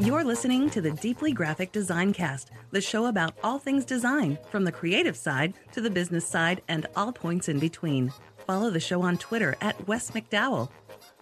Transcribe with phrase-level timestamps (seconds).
[0.00, 4.64] You're listening to the Deeply Graphic Design Cast, the show about all things design, from
[4.64, 8.12] the creative side to the business side and all points in between.
[8.46, 10.70] Follow the show on Twitter at Wes McDowell.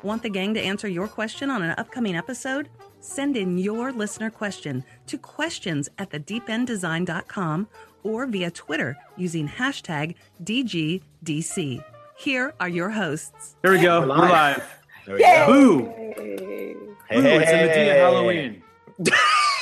[0.03, 2.69] Want the gang to answer your question on an upcoming episode?
[3.01, 7.67] Send in your listener question to questions at thedeependdesign.com
[8.03, 10.15] or via Twitter using hashtag
[10.45, 11.83] DGDC.
[12.19, 13.57] Here are your hosts.
[13.63, 14.01] Here we go.
[14.01, 14.63] We're live.
[15.07, 15.47] There we go.
[15.47, 15.85] Boo!
[15.87, 16.97] Hey, Boo!
[17.11, 18.63] It's in the day of Halloween.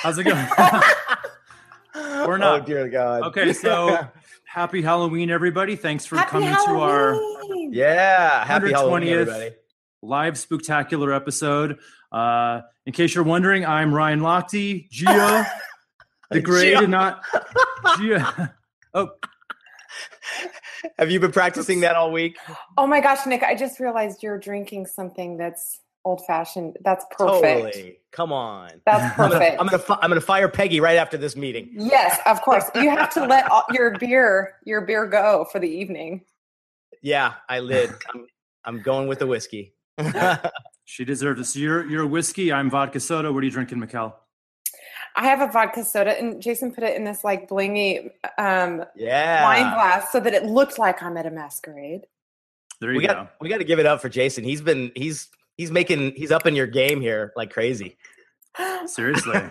[0.03, 0.47] How's it going?
[2.27, 2.63] We're not.
[2.63, 3.25] Oh dear God.
[3.25, 4.09] Okay, so
[4.47, 5.77] happy Halloween, everybody.
[5.77, 7.15] Thanks for Happy coming to our
[7.71, 9.21] yeah, happy Halloween, 120th.
[9.21, 9.51] everybody.
[10.03, 11.79] live spectacular episode.
[12.11, 15.47] Uh, in case you're wondering, I'm Ryan Lochte, Gio,
[16.31, 16.83] the grade, Gio.
[16.85, 17.23] and not
[17.99, 18.53] Gio.
[18.97, 19.09] Oh,
[20.99, 22.39] Have you been practicing that all week?
[22.77, 26.77] Oh my gosh, Nick, I just realized you're drinking something that's old fashioned.
[26.85, 27.75] That's perfect.
[27.75, 27.99] Totally.
[28.11, 28.71] Come on.
[28.85, 29.61] That's I'm gonna, perfect.
[29.61, 31.71] I'm gonna fi- I'm gonna fire Peggy right after this meeting.
[31.73, 32.65] yes, of course.
[32.75, 36.23] You have to let all, your beer your beer go for the evening.
[37.01, 37.91] Yeah, I lid.
[38.13, 38.27] I'm,
[38.65, 39.75] I'm going with the whiskey.
[40.85, 41.45] she deserves it.
[41.45, 42.53] So you're you're whiskey.
[42.53, 43.33] I'm vodka soda.
[43.33, 44.15] What are you drinking, Mikkel?
[45.17, 49.45] I have a vodka soda, and Jason put it in this like blingy um, yeah.
[49.45, 52.07] wine glass so that it looked like I'm at a masquerade.
[52.81, 53.13] There you we go.
[53.15, 54.43] got we got to give it up for Jason.
[54.45, 57.97] He's been he's he's making he's up in your game here like crazy.
[58.87, 59.41] Seriously.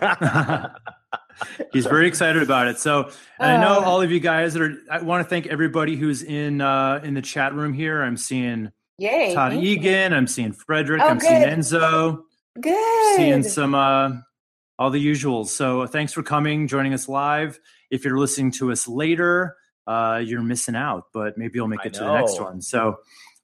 [1.72, 2.78] He's very excited about it.
[2.78, 3.84] So, and I know Uh.
[3.84, 4.76] all of you guys that are.
[4.90, 8.02] I want to thank everybody who's in uh, in the chat room here.
[8.02, 9.34] I'm seeing Yay!
[9.34, 9.70] Todd thank you.
[9.70, 10.12] Egan.
[10.12, 11.02] I'm seeing Frederick.
[11.02, 11.42] Oh, I'm seeing.
[11.42, 12.22] Enzo.
[12.60, 13.16] Good.
[13.16, 14.12] Seeing some uh,
[14.78, 15.48] all the usuals.
[15.48, 17.58] So, uh, thanks for coming, joining us live.
[17.90, 21.94] If you're listening to us later, uh, you're missing out, but maybe you'll make it
[21.94, 22.60] to the next one.
[22.62, 22.96] So,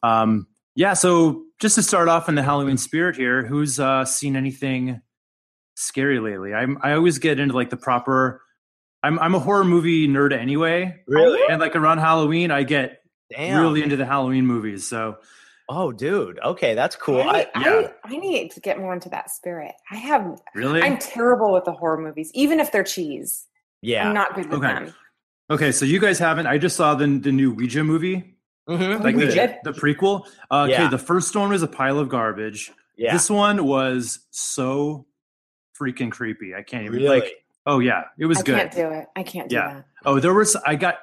[0.02, 0.94] um, yeah.
[0.94, 5.00] So, just to start off in the Halloween spirit here, who's uh, seen anything
[5.74, 6.54] scary lately?
[6.54, 8.42] I'm I always get into like the proper.
[9.02, 11.40] I'm I'm a horror movie nerd anyway, Really?
[11.48, 13.60] and like around Halloween, I get Damn.
[13.60, 14.86] really into the Halloween movies.
[14.86, 15.16] So,
[15.72, 16.38] Oh, dude.
[16.44, 17.20] Okay, that's cool.
[17.22, 17.88] I, I, yeah.
[18.04, 19.72] I, I need to get more into that spirit.
[19.90, 20.40] I have.
[20.54, 23.46] really, I'm terrible with the horror movies, even if they're cheese.
[23.80, 24.08] yeah.
[24.08, 24.66] I'm not good with Okay.
[24.86, 24.94] them.
[25.48, 25.70] okay.
[25.72, 26.46] So you guys haven't.
[26.48, 28.36] I just saw the the new Ouija movie.
[28.68, 29.02] Mhm.
[29.02, 30.26] like We the, the prequel.
[30.50, 30.88] Uh, Okay, Yeah.
[30.88, 32.72] the first one was a pile of garbage.
[32.96, 33.12] Yeah.
[33.12, 35.06] This one was so
[35.80, 36.54] freaking creepy.
[36.54, 37.20] I can't even really.
[37.20, 37.32] like.
[37.66, 38.54] Oh yeah, it was I good.
[38.56, 39.06] I can't do it.
[39.16, 39.74] I can't do Yeah.
[39.74, 39.84] that.
[40.04, 40.56] Oh, there was.
[40.56, 40.98] I got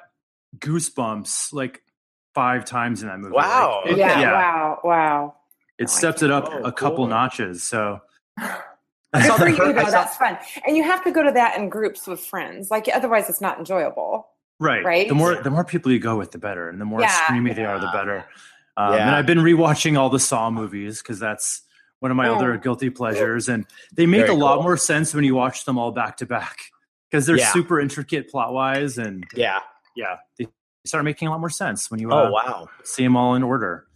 [0.58, 1.82] goosebumps like
[2.34, 3.34] five times in that movie.
[3.34, 3.82] Wow.
[3.86, 4.78] it, Yeah, yeah, Wow.
[4.84, 5.34] Wow.
[5.78, 7.06] it stepped it up Oh, a couple cool.
[7.08, 7.62] notches.
[7.62, 8.00] So
[9.14, 9.84] Good for you, though.
[9.84, 10.38] saw- That's fun.
[10.66, 12.70] And you have to go to that in groups with friends.
[12.70, 14.28] Like otherwise, it's not enjoyable.
[14.60, 15.08] right, Right?
[15.08, 17.10] The more the more people you go with, the better, and the more Yeah.
[17.26, 18.24] screamy they are, the better.
[18.76, 19.06] Um, Yeah.
[19.06, 21.62] And I've been rewatching all the Saw movies because that's
[22.00, 22.36] one of my Oh.
[22.36, 24.62] other guilty pleasures, and they make Very a lot cool.
[24.64, 26.56] more sense when you watch them all back to back
[27.10, 27.50] because they're Yeah.
[27.52, 29.60] super intricate plot wise, and Yeah.
[29.96, 30.46] yeah, they
[30.88, 32.68] start making a lot more sense when you uh, Oh wow.
[32.84, 33.86] see them all in order.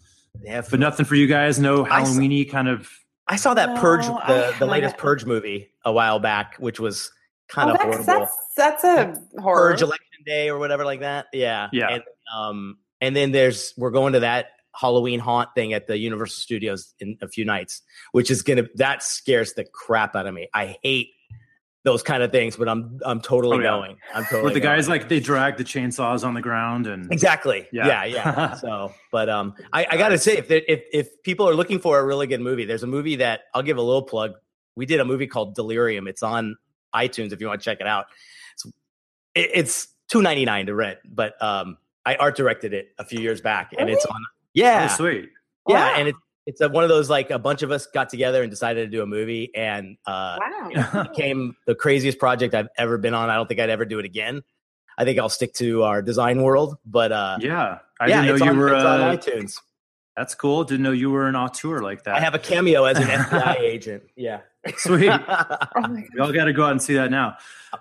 [0.43, 0.63] Yeah.
[0.69, 1.59] But nothing for you guys.
[1.59, 2.89] No I saw- Halloweeny kind of.
[3.29, 5.01] I saw that Purge, No, I the, the latest haven't.
[5.01, 7.11] Purge movie a while back, which was
[7.49, 8.27] kind oh, of that's, horrible.
[8.57, 9.71] that's that's a horror.
[9.71, 11.27] Purge election day or whatever like that.
[11.33, 11.69] Yeah.
[11.73, 11.89] Yeah.
[11.95, 12.03] And,
[12.35, 16.95] um, and then there's we're going to that Halloween haunt thing at the Universal Studios
[16.99, 17.83] in a few nights,
[18.13, 20.49] which is gonna that scares the crap out of me.
[20.55, 21.11] I hate
[21.84, 23.70] those kind of things, but I'm I'm totally Oh, yeah.
[23.70, 23.97] going.
[24.15, 27.66] I'm totally Where the guys like they drag the chainsaws on the ground and Exactly.
[27.72, 27.87] Yeah.
[27.87, 28.54] Yeah, yeah.
[28.60, 31.81] so, but um, I, I got to say, if, there, if if people are looking
[31.81, 34.34] for a really good movie, there's a movie that I'll give a little plug.
[34.76, 36.06] We did a movie called Delirium.
[36.06, 36.56] It's on
[36.94, 38.06] iTunes if you want to check it out.
[38.55, 38.67] It's
[39.35, 43.20] it, it's two ninety nine to rent, but um, I art directed it a few
[43.20, 44.20] years back, and it's on.
[44.55, 45.31] Yeah, oh sweet.
[45.69, 45.94] yeah, Wow.
[45.96, 48.50] and it's it's a, one of those like a bunch of us got together and
[48.50, 50.71] decided to do a movie, and uh, Wow.
[50.71, 53.31] it became the craziest project I've ever been on.
[53.31, 54.43] I don't think I'd ever do it again.
[54.99, 58.41] I think I'll stick to our design world, but uh, Yeah, I yeah, didn't it's
[58.41, 58.75] know you on, were.
[58.75, 59.59] it's on Uh, iTunes.
[60.17, 60.65] that's cool.
[60.65, 62.17] Didn't know you were an auteur like that.
[62.17, 64.03] I have a cameo as an FBI agent.
[64.17, 64.41] Yeah.
[64.77, 65.11] Sweet.
[65.29, 67.37] oh we all got to go out and see that now.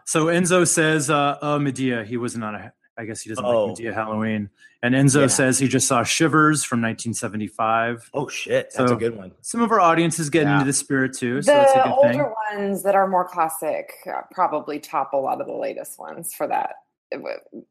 [0.05, 3.67] So Enzo says, uh, uh, Madea, he was not a I guess he doesn't Oh.
[3.67, 4.49] like Madea Halloween.
[4.83, 5.27] And Enzo Yeah.
[5.27, 8.09] says he just saw Shivers from 1975.
[8.13, 9.31] Oh shit, that's So- a good one.
[9.41, 10.55] Some of our audience is getting Yeah.
[10.55, 12.33] into the spirit too, so that's a the good older thing.
[12.59, 16.47] ones that are more classic uh, probably top a lot of the latest ones for
[16.47, 16.75] that,
[17.15, 17.19] uh,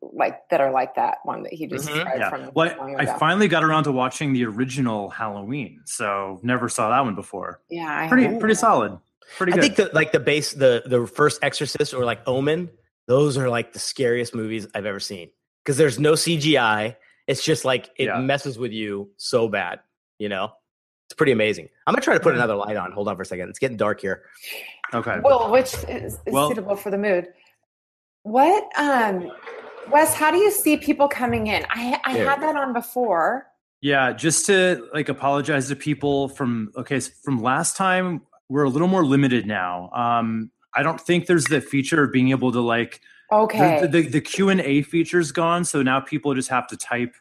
[0.01, 1.95] like that are like that one that he just Mhm.
[1.95, 2.31] described Yeah.
[2.31, 6.91] from Well, I, I finally got around to watching the original Halloween, so never saw
[6.91, 7.61] that one before.
[7.69, 8.55] yeah, I Pretty pretty either.
[8.55, 8.99] solid.
[9.37, 9.63] Pretty I good.
[9.63, 12.71] think the like the base the the first Exorcist or like Omen,
[13.07, 15.31] those are like the scariest movies I've ever seen
[15.65, 16.97] because there's no CGI.
[17.27, 18.19] It's just like it Yeah.
[18.19, 19.81] messes with you so bad,
[20.19, 20.53] you know.
[21.09, 21.69] It's pretty amazing.
[21.87, 22.93] I'm gonna try to put another light on.
[22.93, 23.49] Hold on for a second.
[23.49, 24.23] It's getting dark here.
[24.95, 25.19] okay.
[25.23, 27.27] Well, which is, is Well- suitable for the mood.
[28.23, 29.31] What, um,
[29.91, 30.15] Wes?
[30.15, 31.65] How do you see people coming in?
[31.71, 32.29] I I Here.
[32.29, 33.47] had that on before.
[33.81, 38.23] Yeah, just to like apologize to people from okay so from last time.
[38.49, 39.91] We're a little more limited now.
[39.93, 43.01] Um, I don't think there's the feature of being able to like
[43.33, 43.81] Okay.
[43.83, 47.15] the, the, the Q and A feature's gone, so now people just have to type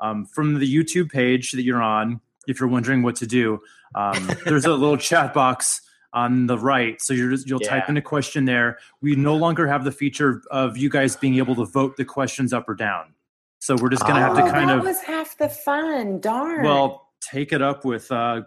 [0.00, 2.20] um, from the YouTube page that you're on.
[2.46, 3.60] If you're wondering what to do,
[3.94, 5.80] um, there's a little chat box
[6.12, 8.78] on the right, so you're just, you'll type in a question there.
[9.02, 12.52] We no longer have the feature of you guys being able to vote the questions
[12.52, 13.14] up or down.
[13.58, 16.20] So we're just gonna have to Oh, kind that of was half the fun.
[16.20, 16.62] Darn.
[16.64, 18.42] well take it up with uh,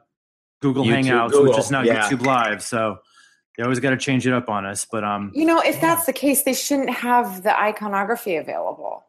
[0.61, 2.07] Google YouTube, Hangouts, Google, which is now yeah.
[2.07, 2.61] YouTube Live.
[2.63, 2.99] So
[3.59, 4.87] you always got to change it up on us.
[4.89, 9.03] But um, you know, if that's the case, they shouldn't have the iconography available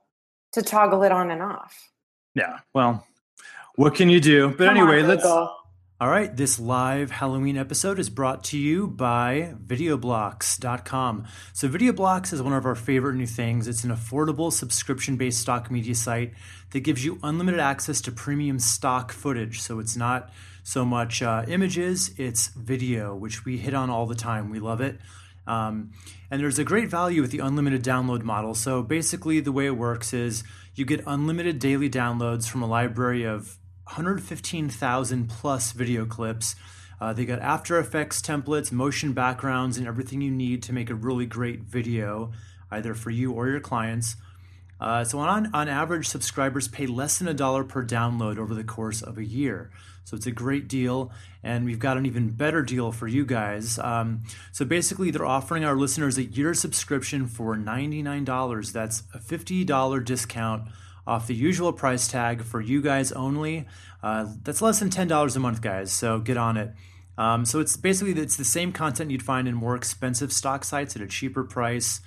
[0.52, 1.88] to toggle it on and off.
[2.34, 3.06] yeah, well,
[3.76, 4.48] what can you do?
[4.48, 5.22] But Come anyway, on, let's.
[5.22, 5.56] Google.
[6.00, 11.26] All right, this live Halloween episode is brought to you by videoblocks.com.
[11.52, 13.68] So, Videoblocks is one of our favorite new things.
[13.68, 16.32] It's an affordable subscription based stock media site
[16.70, 19.60] that gives you unlimited access to premium stock footage.
[19.60, 20.30] So, it's not
[20.62, 24.50] so much uh, images, it's video, which we hit on all the time.
[24.50, 24.98] We love it.
[25.46, 25.92] Um,
[26.30, 28.54] and there's a great value with the unlimited download model.
[28.54, 33.24] So basically, the way it works is you get unlimited daily downloads from a library
[33.24, 36.54] of 115,000 plus video clips.
[37.00, 40.94] Uh, they got After Effects templates, motion backgrounds, and everything you need to make a
[40.94, 42.30] really great video,
[42.70, 44.16] either for you or your clients.
[44.80, 48.64] Uh, so on on average, subscribers pay less than a dollar per download over the
[48.64, 49.70] course of a year.
[50.04, 51.12] So it's a great deal,
[51.42, 53.78] and we've got an even better deal for you guys.
[53.78, 58.72] Um, so basically, they're offering our listeners a year subscription for ninety nine dollars.
[58.72, 60.68] That's a fifty dollar discount
[61.06, 63.66] off the usual price tag for you guys only.
[64.02, 65.92] Uh, that's less than ten dollars a month, guys.
[65.92, 66.72] So get on it.
[67.18, 70.96] Um, so it's basically it's the same content you'd find in more expensive stock sites
[70.96, 72.00] at a cheaper price,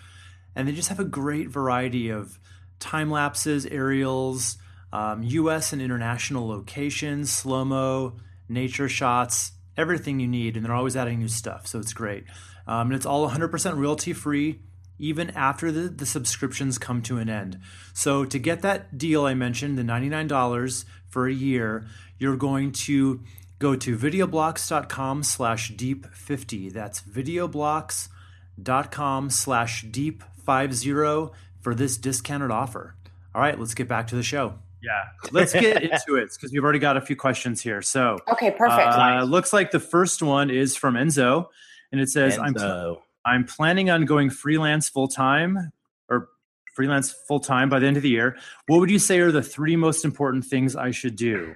[0.56, 2.40] and they just have a great variety of
[2.84, 4.58] time lapses, aerials,
[4.92, 5.74] um, U.S.
[5.74, 8.14] and international locations, slow mo,
[8.48, 11.66] nature shots, everything you need, and they're always adding new stuff.
[11.66, 12.26] So it's great,
[12.68, 14.60] um, and it's all 100% royalty free.
[15.00, 17.60] Even after the, the subscriptions come to an end.
[17.94, 21.88] So, to get that deal I mentioned, the $99 for a year,
[22.20, 23.24] you're going to
[23.58, 31.32] go to videoblocks.com slash deep50 that's videoblocks.com slash deep50
[31.64, 32.96] for this discounted offer
[33.34, 36.64] all right let's get back to the show yeah let's get into it because we've
[36.64, 38.94] already got a few questions here so Okay, perfect.
[38.94, 41.48] uh, looks like the first one is from enzo
[41.92, 42.98] and it says i'm Enzo.
[43.26, 45.72] I'm planning on going freelance full time
[46.10, 46.28] or
[46.76, 48.36] freelance full time by the end of the year.
[48.68, 51.56] What would you say are the three most important things I should do?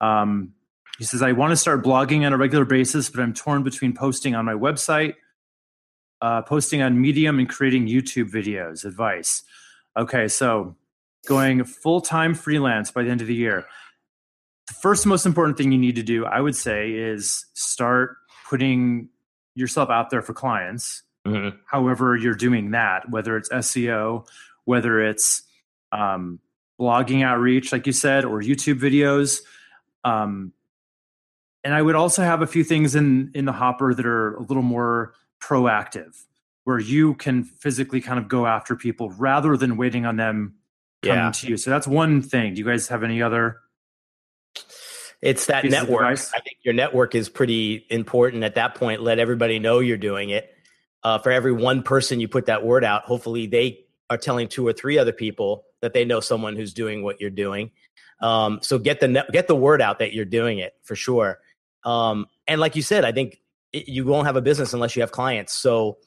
[0.00, 0.54] Um,
[0.98, 3.94] he says, I want to start blogging on a regular basis, but I'm torn between
[3.94, 5.14] posting on my website,
[6.22, 8.84] uh, posting on Medium, and creating YouTube videos.
[8.84, 9.42] Advice.
[9.96, 10.76] Okay, so
[11.26, 13.66] going full time freelance by the end of the year.
[14.68, 18.16] The first most important thing you need to do, I would say, is start
[18.48, 19.08] putting
[19.54, 21.58] yourself out there for clients Mhm.
[21.66, 24.26] however you're doing that whether it's seo
[24.64, 25.42] whether it's
[25.92, 26.40] um,
[26.80, 29.42] blogging outreach like you said or youtube videos
[30.02, 30.52] um,
[31.62, 34.42] and i would also have a few things in in the hopper that are a
[34.42, 36.24] little more proactive
[36.64, 40.54] where you can physically kind of go after people rather than waiting on them
[41.02, 41.30] coming Yeah.
[41.32, 43.60] to you so that's one thing do you guys have any other
[45.22, 46.02] It's that network.
[46.02, 49.02] I think your network is pretty important at that point.
[49.02, 50.50] Let everybody know you're doing it.
[51.02, 54.66] Uh, for every one person you put that word out, hopefully they are telling two
[54.66, 57.70] or three other people that they know someone who's doing what you're doing.
[58.22, 61.38] Um, so get the net, get the word out that you're doing it for sure.
[61.84, 63.40] Um, and like you said, I think
[63.72, 65.52] it, you won't have a business unless you have clients.
[65.54, 65.98] So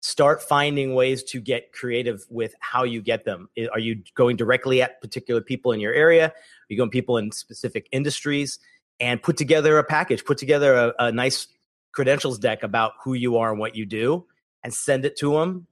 [0.00, 3.48] start finding ways to get creative with how you get them.
[3.72, 6.26] Are you going directly at particular people in your area?
[6.28, 6.32] Are
[6.68, 8.58] you going people in specific industries?
[8.98, 11.48] And put together a package, put together a, a nice
[11.92, 14.26] credentials deck about who you are and what you do,
[14.64, 15.66] and send it to them.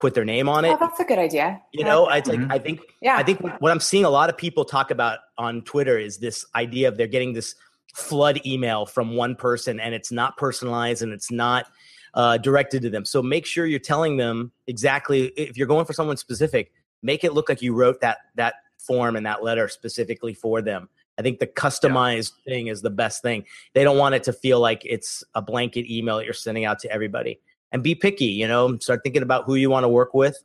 [0.00, 0.70] put their name on it.
[0.70, 1.60] Oh, that's a good idea.
[1.72, 2.52] You I know, like it's like Mhm.
[2.52, 3.16] I think Yeah.
[3.16, 6.44] I think what I'm seeing a lot of people talk about on Twitter is this
[6.56, 7.54] idea of they're getting this
[7.92, 11.66] flood email from one person and it's not personalized and it's not
[12.14, 13.04] uh, directed to them.
[13.04, 16.72] So make sure you're telling them exactly if you're going for someone specific,
[17.02, 20.88] make it look like you wrote that that form and that letter specifically for them.
[21.18, 23.44] I think the customized thing is the best thing.
[23.74, 26.78] They don't want it to feel like it's a blanket email that you're sending out
[26.80, 27.38] to everybody.
[27.70, 30.36] And be picky, you know, start thinking about who you want to work with,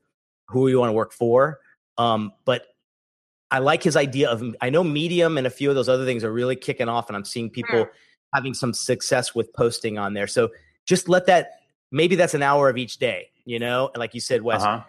[0.45, 1.59] who you want to work for.
[1.97, 2.67] Um, but
[3.51, 6.23] I like his idea of I know Medium and a few of those other things
[6.23, 7.87] are really kicking off, and I'm seeing people
[8.33, 10.27] having some success with posting on there.
[10.27, 10.49] So
[10.85, 11.61] just let that
[11.91, 14.81] maybe that's an hour of each day, you know, and like you said, Wes, Uh-huh.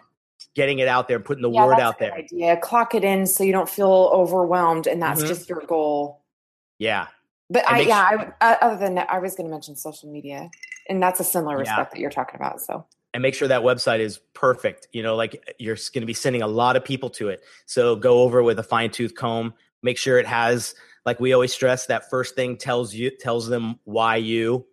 [0.55, 2.13] getting it out there and putting the Yeah, word out there.
[2.13, 2.57] Idea.
[2.57, 5.27] Clock it in so you don't feel overwhelmed, and that's Mhm.
[5.27, 6.21] just your goal.
[6.79, 7.07] Yeah.
[7.49, 10.11] But And I, yeah, I, uh, other than that, I was going to mention social
[10.11, 10.51] media,
[10.89, 11.61] and that's a similar Yeah.
[11.61, 12.61] respect that you're talking about.
[12.61, 14.87] So and make sure that website is perfect.
[14.91, 17.41] You know, like you're going to be sending a lot of people to it.
[17.65, 19.53] So go over with a fine tooth comb.
[19.81, 20.75] Make sure it has,
[21.05, 24.65] like we always stress, that first thing tells you tells them why you.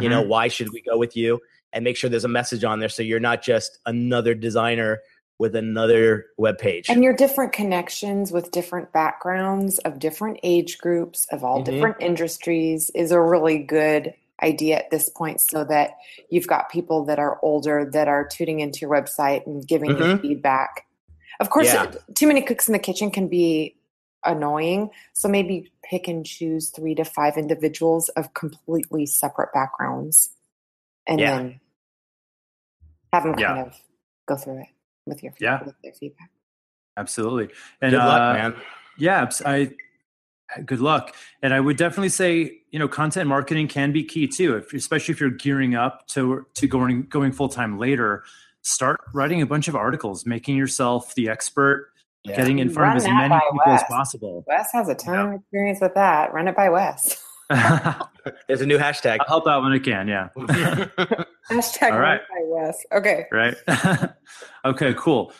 [0.00, 0.28] You know, Mhm.
[0.28, 1.40] why should we go with you?
[1.72, 5.00] And make sure there's a message on there so you're not just another designer
[5.38, 6.88] with another web page.
[6.88, 11.64] and your different connections with different backgrounds of different age groups of all Mhm.
[11.66, 15.92] different industries is a really good idea at this point so that
[16.30, 19.96] you've got people that are older that are tuning into your website and giving you
[19.96, 20.20] Mhm.
[20.20, 20.86] feedback
[21.40, 21.92] of course Yeah.
[22.14, 23.76] too many cooks in the kitchen can be
[24.24, 30.30] annoying so maybe pick and choose three to five individuals of completely separate backgrounds
[31.06, 31.38] and Yeah.
[31.38, 31.60] then
[33.12, 33.46] have them Yeah.
[33.54, 33.76] kind of
[34.26, 34.68] go through it
[35.06, 35.64] with your Yeah.
[35.64, 36.30] with their feedback
[36.98, 37.54] Absolutely.
[37.82, 38.62] And Good luck, uh, man.
[38.96, 39.70] Yeah, I
[40.64, 41.14] good luck.
[41.42, 45.12] And I would definitely say, you know, content marketing can be key too, if, especially
[45.12, 48.24] if you're gearing up to to going going full time later.
[48.62, 51.92] Start writing a bunch of articles, making yourself the expert,
[52.24, 52.36] Yeah.
[52.36, 54.44] getting in front Run of as many by people as possible.
[54.48, 56.32] Wes has a ton of experience with that.
[56.32, 57.22] Run it by Wes.
[58.48, 59.18] There's a new hashtag.
[59.20, 60.08] I'll help out when I can.
[60.08, 60.30] Yeah.
[61.48, 62.84] Hashtag All run it by Wes.
[62.92, 63.26] Okay.
[63.30, 63.54] right.
[64.64, 64.94] okay.
[64.94, 65.32] Cool.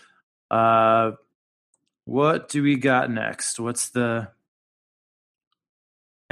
[0.49, 1.13] Uh,
[2.05, 3.59] what do we got next?
[3.59, 4.29] What's the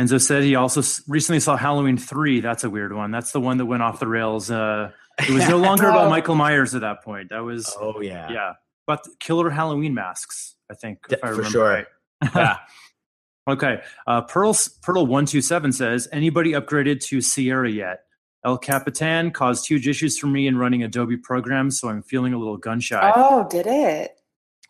[0.00, 2.40] Enzo said he also recently saw Halloween 3.
[2.40, 3.10] That's a weird one.
[3.12, 4.50] That's the one that went off the rails.
[4.50, 6.10] Uh, it was no longer about Oh.
[6.10, 7.30] Michael Myers at that point.
[7.30, 8.28] That was, oh yeah.
[8.30, 8.52] yeah,
[8.86, 11.68] but killer Halloween masks, I think, if I For sure.
[11.68, 11.86] right.
[12.34, 12.56] Yeah.
[13.46, 13.82] Okay.
[14.06, 18.00] Uh, Pearl Pearl one two seven says anybody upgraded to Sierra yet?
[18.42, 22.38] El Capitan caused huge issues for me in running Adobe programs, so I'm feeling a
[22.38, 23.12] little gun shy.
[23.14, 24.12] Oh, did it?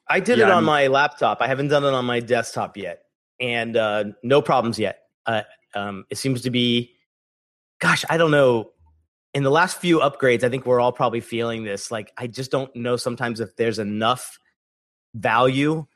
[0.09, 1.38] I did Yeah, it on I'm- my laptop.
[1.40, 3.02] I haven't done it on my desktop yet,
[3.40, 4.99] and uh, no problems yet.
[5.26, 5.43] Uh,
[5.75, 6.95] um, it seems to be,
[7.81, 8.71] gosh, I don't know.
[9.33, 11.90] In the last few upgrades, I think we're all probably feeling this.
[11.90, 14.38] Like, I just don't know sometimes if there's enough
[15.14, 15.87] value.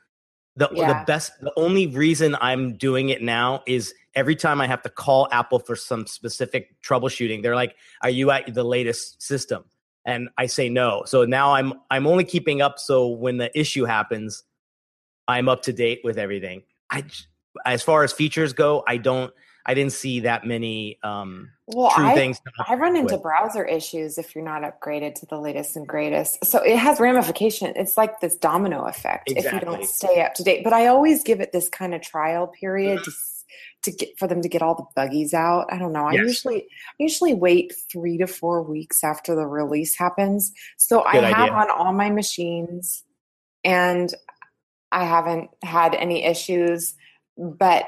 [0.57, 4.81] The the best, the only reason I'm doing it now is every time I have
[4.81, 9.63] to call Apple for some specific troubleshooting, they're like, "Are you at the latest system?"
[10.05, 11.03] and I say no.
[11.05, 14.43] So now I'm I'm only keeping up so when the issue happens,
[15.27, 16.63] I'm up to date with everything.
[16.89, 17.03] I
[17.65, 19.33] as far as features go, I don't
[19.65, 22.41] I didn't see that many um Well, true I, things.
[22.67, 23.23] I run into with.
[23.23, 26.43] browser issues if you're not upgraded to the latest and greatest.
[26.45, 27.73] So it has ramification.
[27.75, 30.63] It's like this domino effect if you don't stay up to date.
[30.63, 33.11] But I always give it this kind of trial period to
[33.83, 35.67] to get for them to get all the buggies out.
[35.71, 36.05] I don't know.
[36.05, 36.25] I Yes.
[36.25, 40.51] usually I usually wait three to four weeks after the release happens.
[40.77, 43.03] So I Good have on all my machines,
[43.63, 44.13] and
[44.91, 46.95] I haven't had any issues.
[47.39, 47.85] But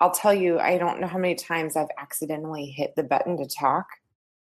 [0.00, 3.46] I'll tell you, I don't know how many times I've accidentally hit the button to
[3.46, 3.86] talk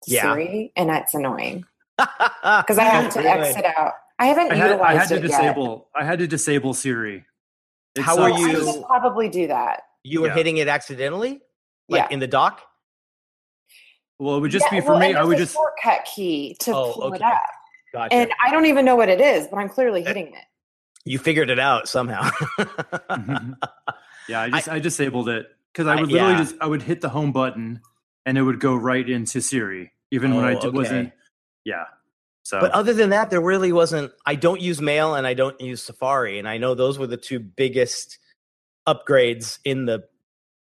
[0.05, 0.23] to Yeah.
[0.23, 1.65] Siri, and it's annoying
[1.99, 3.49] because I have to Really?
[3.49, 3.95] exit out.
[4.19, 5.89] I haven't I had, utilized I had to it disable.
[5.97, 7.25] I had to disable Siri.
[7.95, 8.49] It How are you?
[8.49, 9.83] I you- should probably do that.
[10.05, 10.35] You were Yeah.
[10.35, 11.41] hitting it accidentally,
[11.89, 12.15] like Yeah.
[12.15, 12.61] in the dock.
[14.19, 15.15] Well, it would just Yeah, be for well, me.
[15.15, 15.55] I would a just.
[15.55, 17.41] shortcut key to Oh, pull it up,
[17.95, 18.15] Gotcha.
[18.15, 20.45] and I don't even know what it is, but I'm clearly eh, hitting it.
[21.07, 22.29] you figured it out somehow.
[22.59, 23.53] Mm-hmm.
[24.31, 26.39] Yeah, I just I, disabled it because I I- would literally yeah.
[26.39, 27.81] just I would hit the home button
[28.27, 30.71] and it would go right into Siri, even when I Oh, okay.
[30.71, 31.13] wasn't.
[31.65, 31.85] Yeah.
[32.43, 32.61] So.
[32.61, 34.13] But other than that, there really wasn't.
[34.27, 37.17] I don't use Mail and I don't use Safari, and I know those were the
[37.17, 38.19] two biggest
[38.89, 40.05] upgrades in the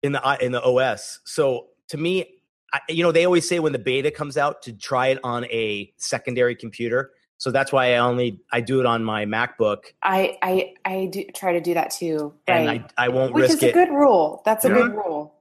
[0.04, 1.20] in the in the OS.
[1.25, 2.25] So to me,
[2.74, 5.46] I, you know, they always say when the beta comes out to try it on
[5.46, 7.12] a secondary computer.
[7.39, 11.24] So that's why I only I do it on my MacBook, I I I do
[11.34, 12.91] try to do that too, and right?
[12.98, 13.74] I I won't Which risk is a it.
[13.74, 14.41] good rule.
[14.46, 14.74] That's a Yeah.
[14.75, 15.34] good rule.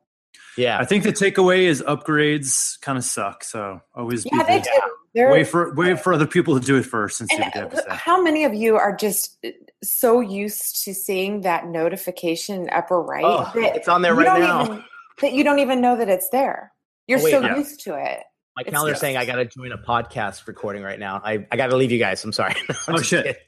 [0.56, 3.42] yeah, I think the takeaway is upgrades kind of suck.
[3.44, 4.62] So always be Yeah, they good.
[4.64, 4.80] do.
[5.14, 7.54] There- wait for wait for other people to do it first and see And what
[7.54, 7.96] they have uh, to say.
[7.96, 9.48] how many of you are just uh,
[9.82, 14.26] so used to seeing that notification upper right Oh, that it's on there you right
[14.26, 14.64] don't now.
[14.64, 14.84] even
[15.20, 16.72] that you don't even know that it's there.
[17.08, 17.56] You're Oh, wait, so yeah.
[17.56, 18.22] used to it.
[18.58, 21.20] My calendar's saying I got to join a podcast recording right now.
[21.24, 22.24] I, I got to leave you guys.
[22.24, 22.56] I'm sorry.
[22.88, 23.38] Oh, shit.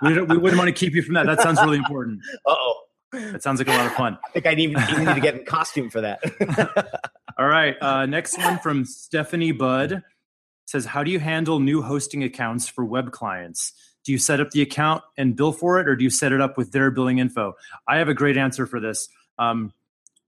[0.00, 1.26] we, we wouldn't want to keep you from that.
[1.26, 2.22] That sounds really important.
[2.46, 2.80] Uh oh.
[3.12, 4.16] That sounds like a lot of fun.
[4.26, 6.22] I think I need, even need to get in costume for that.
[7.38, 7.76] All right.
[7.82, 10.02] Uh, next one from Stephanie Budd
[10.64, 13.74] says, How do you handle new hosting accounts for web clients?
[14.04, 16.40] Do you set up the account and bill for it, or do you set it
[16.40, 17.52] up with their billing info?
[17.86, 19.06] I have a great answer for this.
[19.38, 19.74] Um,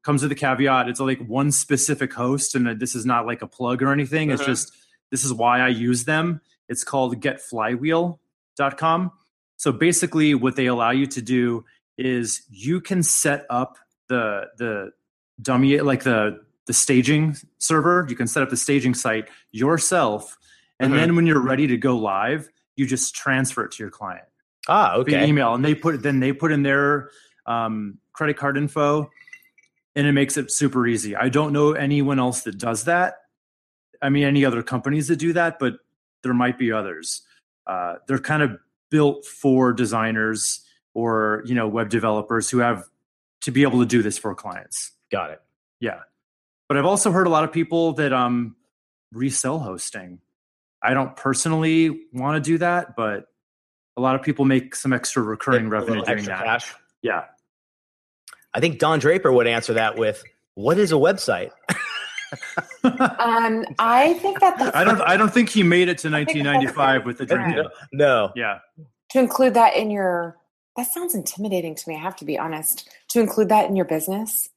[0.02, 3.46] comes with a caveat it's like one specific host, and this is not like a
[3.46, 4.30] plug or anything.
[4.30, 4.46] It's Mhm.
[4.46, 4.72] just
[5.10, 6.40] this is why I use them.
[6.68, 9.12] It's called getflywheel.com.
[9.56, 11.64] So basically, what they allow you to do
[11.98, 13.78] is you can set up
[14.08, 14.92] the the
[15.40, 18.06] dummy like the the staging server.
[18.08, 20.38] You can set up the staging site yourself,
[20.80, 20.96] and Mhm.
[20.96, 24.24] then when you're ready to go live, you just transfer it to your client
[24.68, 25.26] ah, okay.
[25.26, 27.10] email, and they put then they put in their
[27.46, 29.10] um, credit card info,
[29.94, 31.14] and it makes it super easy.
[31.16, 33.14] I don't know anyone else that does that.
[34.00, 35.74] I mean, any other companies that do that, but
[36.22, 37.22] there might be others.
[37.66, 38.58] Uh, they're kind of
[38.90, 42.84] built for designers or you know web developers who have
[43.42, 44.92] to be able to do this for clients.
[45.10, 45.40] Got it.
[45.80, 46.00] Yeah.
[46.68, 48.56] But I've also heard a lot of people that um
[49.12, 50.20] resell hosting.
[50.82, 53.26] I don't personally want to do that, but
[53.96, 56.44] a lot of people make some extra recurring revenue doing that.
[56.44, 56.74] cash.
[57.02, 57.24] Yeah.
[58.54, 60.22] I think Don Draper would answer that with,
[60.54, 61.50] "What is a website?"
[62.84, 66.24] Um, I think that that's I don't I don't think he made it to I
[66.24, 67.70] think that's 1995 with the very drinking.
[67.92, 68.32] no.
[68.34, 68.58] Yeah.
[69.10, 70.36] to include that in your.
[70.76, 71.96] That sounds intimidating to me.
[71.96, 72.88] I have to be honest.
[73.10, 74.48] To include that in your business,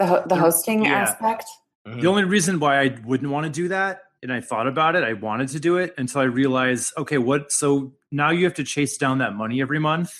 [0.00, 1.02] the ho- the hosting Yeah.
[1.02, 1.44] aspect.
[1.86, 2.00] Mhm.
[2.00, 5.04] The only reason why I wouldn't want to do that, and I thought about it,
[5.04, 7.52] I wanted to do it until I realized, okay, what?
[7.52, 10.12] So now you have to chase down that money every month.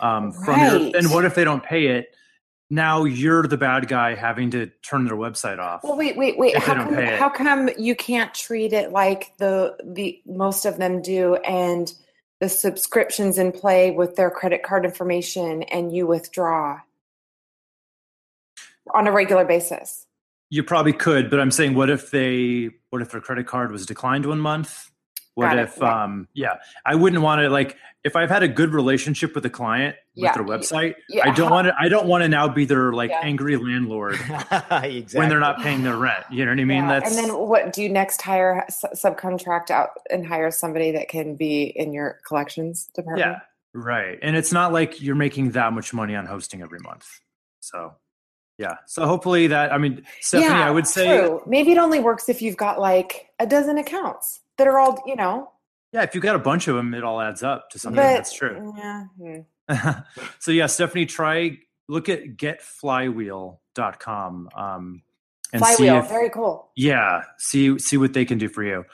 [0.00, 0.94] Um, from your, Right.
[0.94, 2.14] and what if they don't pay it?
[2.70, 5.84] Now you're the bad guy having to turn their website off.
[5.84, 6.56] Well, wait, wait, wait.
[6.56, 11.36] How come, how come you can't treat it like the the most of them do,
[11.36, 11.92] and
[12.40, 16.80] the subscriptions in play with their credit card information, and you withdraw
[18.94, 20.06] on a regular basis?
[20.50, 23.86] You probably could, but I'm saying, what if they, what if their credit card was
[23.86, 24.90] declined one month?
[25.36, 26.04] What Got if, yeah.
[26.04, 26.54] um, yeah,
[26.86, 30.28] I wouldn't want to like if I've had a good relationship with a client Yeah,
[30.36, 30.94] with their website.
[31.08, 31.74] yeah, I don't want to.
[31.76, 33.20] I don't want to now be their like Yeah.
[33.22, 35.06] angry landlord exactly.
[35.14, 36.24] when they're not paying their rent.
[36.30, 36.84] You know what I mean?
[36.84, 41.08] Yeah, That's and then what do you next hire subcontract out and hire somebody that
[41.08, 43.26] can be in your collections department?
[43.26, 43.40] yeah,
[43.72, 44.18] right.
[44.22, 47.08] And it's not like you're making that much money on hosting every month.
[47.58, 47.94] So,
[48.58, 48.76] yeah.
[48.86, 49.72] So hopefully that.
[49.72, 51.42] I mean, Stephanie, I would say, true.
[51.46, 55.16] maybe it only works if you've got like a dozen accounts that are all you
[55.16, 55.50] know.
[55.92, 57.96] yeah, if you've got a bunch of them, it all adds up to something.
[57.96, 58.72] But that's true.
[58.76, 59.40] Yeah, hmm.
[60.38, 65.02] so yeah, Stephanie, try look at getflywheel.com um,
[65.52, 66.70] and see flywheel, if very cool.
[66.76, 68.84] yeah, see see what they can do for you.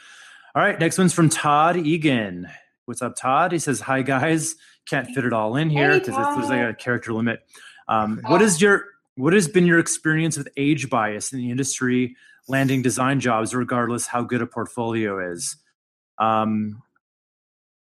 [0.55, 2.49] All right, next one's from Todd Egan.
[2.87, 3.53] What's up, Todd?
[3.53, 4.57] He says, "Hi guys,
[4.89, 7.41] can't fit it all in here Hey, because there's like a character limit.
[7.89, 8.85] Um, what is your
[9.21, 12.17] what has been your experience with age bias in the industry
[12.49, 15.57] landing design jobs, regardless how good a portfolio is?"
[16.19, 16.83] Um,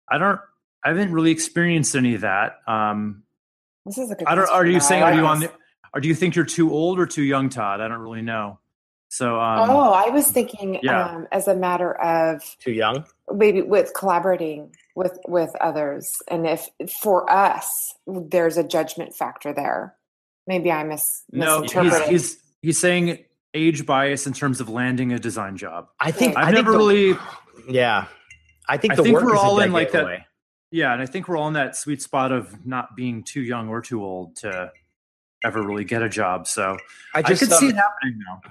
[0.09, 0.39] I don't.
[0.83, 2.57] I haven't really experienced any of that.
[2.67, 3.23] Um,
[3.85, 4.27] This is a good.
[4.27, 4.49] I don't.
[4.49, 5.03] Are you saying?
[5.03, 5.49] Are you on this.
[5.49, 5.55] the?
[5.93, 7.81] Or do you think you're too old or too young, Todd?
[7.81, 8.59] I don't really know.
[9.09, 11.07] So, um, oh, I was thinking yeah.
[11.07, 13.05] um, as a matter of Too young.
[13.33, 16.69] maybe with collaborating with with others, and if
[17.01, 19.95] for us there's a judgment factor there.
[20.49, 22.09] Maybe I mis no, he's, misinterpreted.
[22.11, 25.89] he's he's saying age bias in terms of landing a design job.
[25.99, 26.35] I think.
[26.35, 27.19] I've I think never the- really.
[27.69, 28.05] Yeah.
[28.67, 30.25] I think I the think work we're is a all in dead like that- giveaway.
[30.71, 33.69] Yeah, and I think we're all in that sweet spot of not being too young
[33.69, 34.71] or too old to
[35.43, 36.47] ever really get a job.
[36.47, 36.77] So
[37.13, 38.41] I I, just could see um, it happening now.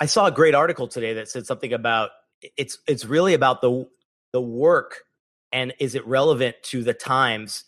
[0.00, 2.10] I saw a great article today that said something about
[2.56, 3.86] it's it's really about the
[4.32, 5.04] the work
[5.52, 7.64] and is it relevant to the times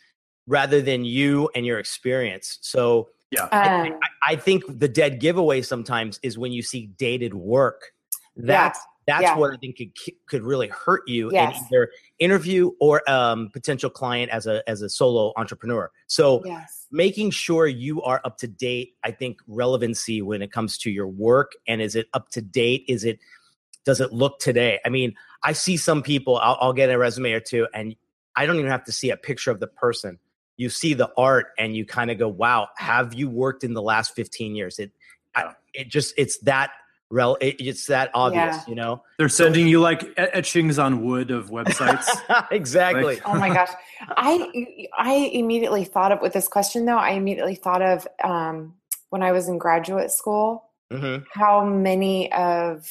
[0.47, 2.59] rather than you and your experience.
[2.61, 6.87] So Yeah, I, Um, I- I think the dead giveaway sometimes is when you see
[6.87, 7.93] dated work.
[8.37, 9.37] That's that's yeah.
[9.37, 9.93] what I think could
[10.27, 11.59] could really hurt you Yes.
[11.59, 15.91] in either interview or um, potential client as a as a solo entrepreneur.
[16.07, 16.87] So yes.
[16.91, 21.09] making sure you are up to date i think relevancy when it comes to your
[21.09, 23.19] work and is it up to date is it
[23.85, 27.33] does it look today i mean i see some people I'll, I'll get a resume
[27.33, 27.97] or two and
[28.37, 30.19] i don't even have to see a picture of the person
[30.57, 33.83] you see the art and you kind of go wow have you worked in the
[33.83, 34.91] last 15 years it
[35.35, 36.71] I, it just it's that
[37.11, 38.65] rel- it, it's that obvious, Yeah.
[38.69, 39.03] you know.
[39.19, 42.07] They're sending you like etchings on wood of websites.
[42.51, 43.05] exactly.
[43.05, 43.71] Like- Oh my gosh.
[44.17, 48.75] I I immediately thought of with this question though, I immediately thought of um,
[49.11, 52.87] when I was in graduate school, hmm how many of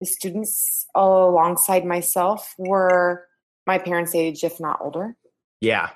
[0.00, 3.26] the students alongside myself were
[3.66, 5.16] my parents' age, if not older.
[5.60, 5.90] Yeah.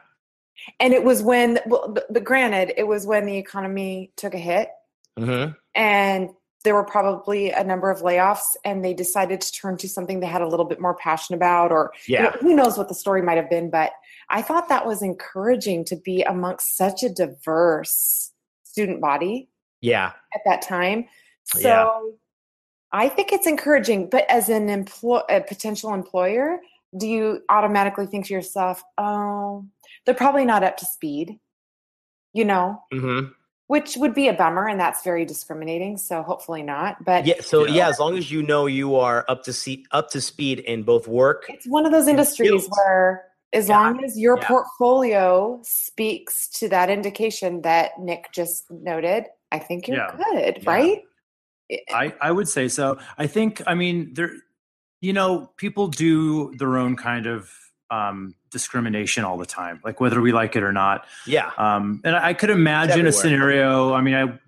[0.80, 4.38] And it was when, well, but, but granted, it was when the economy took a
[4.38, 4.68] hit
[5.18, 5.46] hmm
[5.76, 6.30] and
[6.64, 10.26] there were probably a number of layoffs and they decided to turn to something they
[10.26, 12.36] had a little bit more passion about or you know, Yeah.
[12.40, 13.92] who knows what the story might have been but
[14.30, 18.32] i thought that was encouraging to be amongst such a diverse
[18.64, 19.48] student body
[19.80, 20.12] Yeah.
[20.34, 21.06] at that time
[21.44, 22.00] so Yeah.
[22.92, 26.58] i think it's encouraging but as an employ a potential employer
[26.96, 29.64] do you automatically think to yourself oh
[30.04, 31.38] they're probably not up to speed
[32.32, 33.20] you know hmm
[33.66, 37.40] which would be a bummer and that's very discriminating so hopefully not but Yeah.
[37.40, 37.74] So Yeah.
[37.74, 40.82] yeah, as long as you know you are up to see up to speed in
[40.82, 41.46] both work.
[41.48, 42.68] it's one of those industries skills.
[42.76, 43.78] where as Yeah.
[43.80, 44.48] long as your Yeah.
[44.48, 50.14] portfolio speaks to that indication that nick just noted i think you're Yeah.
[50.14, 50.70] good Yeah.
[50.70, 51.02] right
[51.94, 52.98] I, I would say so.
[53.16, 54.30] I think, I mean, there,
[55.00, 57.50] you know, people do their own kind of
[57.94, 61.06] um, discrimination all the time, like whether we like it or not.
[61.26, 61.50] Yeah.
[61.58, 63.92] Um, and I, I could imagine a scenario.
[63.94, 64.38] I mean, I,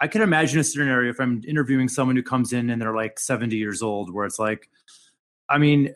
[0.00, 3.18] I could imagine a scenario if I'm interviewing someone who comes in and they're like
[3.18, 4.68] 70 years old, where it's like,
[5.48, 5.94] I mean,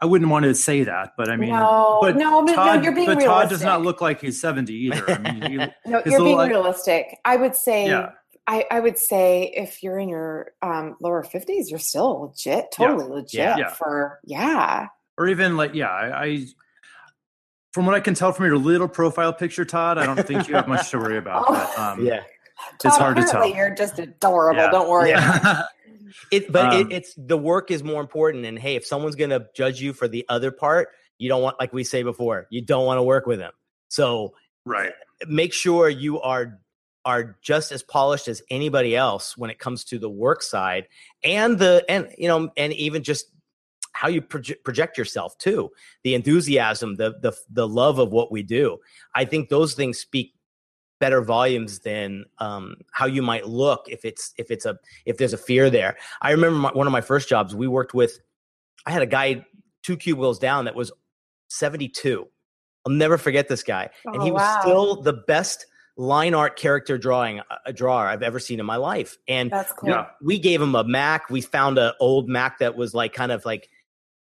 [0.00, 2.82] I wouldn't want to say that, but I mean, no but no but Todd, no
[2.82, 5.10] you're being but realistic Todd does not look like he's 70 either.
[5.10, 5.56] I mean, he,
[5.90, 8.10] no you're being like- realistic i would say yeah,
[8.48, 12.86] I, I would say if you're in your um, lower 50s you're still legit Yeah.
[12.88, 13.56] totally legit Yeah.
[13.58, 13.70] Yeah.
[13.70, 16.46] for yeah or even like, yeah, I, I,
[17.72, 20.54] from what I can tell from your little profile picture, Todd, I don't think you
[20.54, 21.44] have much to worry about.
[21.48, 21.52] Oh.
[21.52, 22.22] But, um, Yeah.
[22.84, 23.46] it's hard to tell.
[23.48, 24.70] you're just adorable Yeah.
[24.70, 25.62] don't worry Yeah.
[26.30, 28.44] It, but Um, it, it's the work is more important.
[28.44, 31.58] And hey, if someone's going to judge you for the other part, you don't want,
[31.58, 33.52] like we say before, you don't want to work with them.
[33.88, 34.34] So
[34.66, 34.92] right.
[35.26, 36.58] make sure you are
[37.04, 40.86] are just as polished as anybody else when it comes to the work side
[41.24, 43.26] and the and you know and even just
[43.92, 45.70] how you proje- project yourself too
[46.02, 48.78] the enthusiasm the the the love of what we do
[49.14, 50.34] i think those things speak
[51.00, 55.32] better volumes than um, how you might look if it's if it's a if there's
[55.32, 58.18] a fear there i remember my, one of my first jobs we worked with
[58.86, 59.44] i had a guy
[59.82, 60.92] two cubicles down that was
[61.48, 62.26] 72
[62.86, 64.60] i'll never forget this guy and Oh, he was wow.
[64.62, 68.76] still the best line art character drawing a, a drawer I've ever seen in my
[68.76, 69.18] life.
[69.28, 70.06] And that's cool Yeah.
[70.22, 71.28] we gave him a Mac.
[71.28, 73.68] We found an old Mac that was like kind of like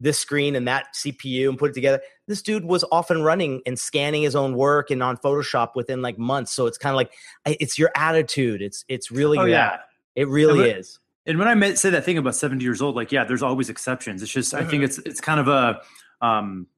[0.00, 2.00] this screen and that CPU and put it together.
[2.28, 6.02] This dude was off and running and scanning his own work and on Photoshop within
[6.02, 6.52] like months.
[6.52, 7.12] So it's kind of like
[7.46, 8.60] it's your attitude.
[8.62, 9.78] It's it's really Oh, yeah.
[10.14, 10.98] It really but- is.
[11.28, 14.22] And when I say that thing about 70 years old, like, yeah, there's always exceptions.
[14.22, 15.80] It's just, I think it's, it's kind of a,
[16.24, 16.68] um,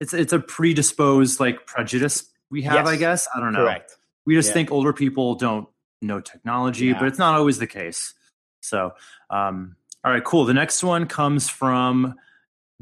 [0.00, 3.28] it's, it's a predisposed like prejudice we have, I guess.
[3.34, 3.58] I don't know.
[3.58, 3.98] Correct.
[4.24, 4.54] We just Yeah.
[4.54, 5.68] think older people don't
[6.00, 6.98] know technology, Yeah.
[6.98, 8.14] but it's not always the case.
[8.60, 8.92] So,
[9.28, 10.46] um, all right, cool.
[10.46, 12.14] The next one comes from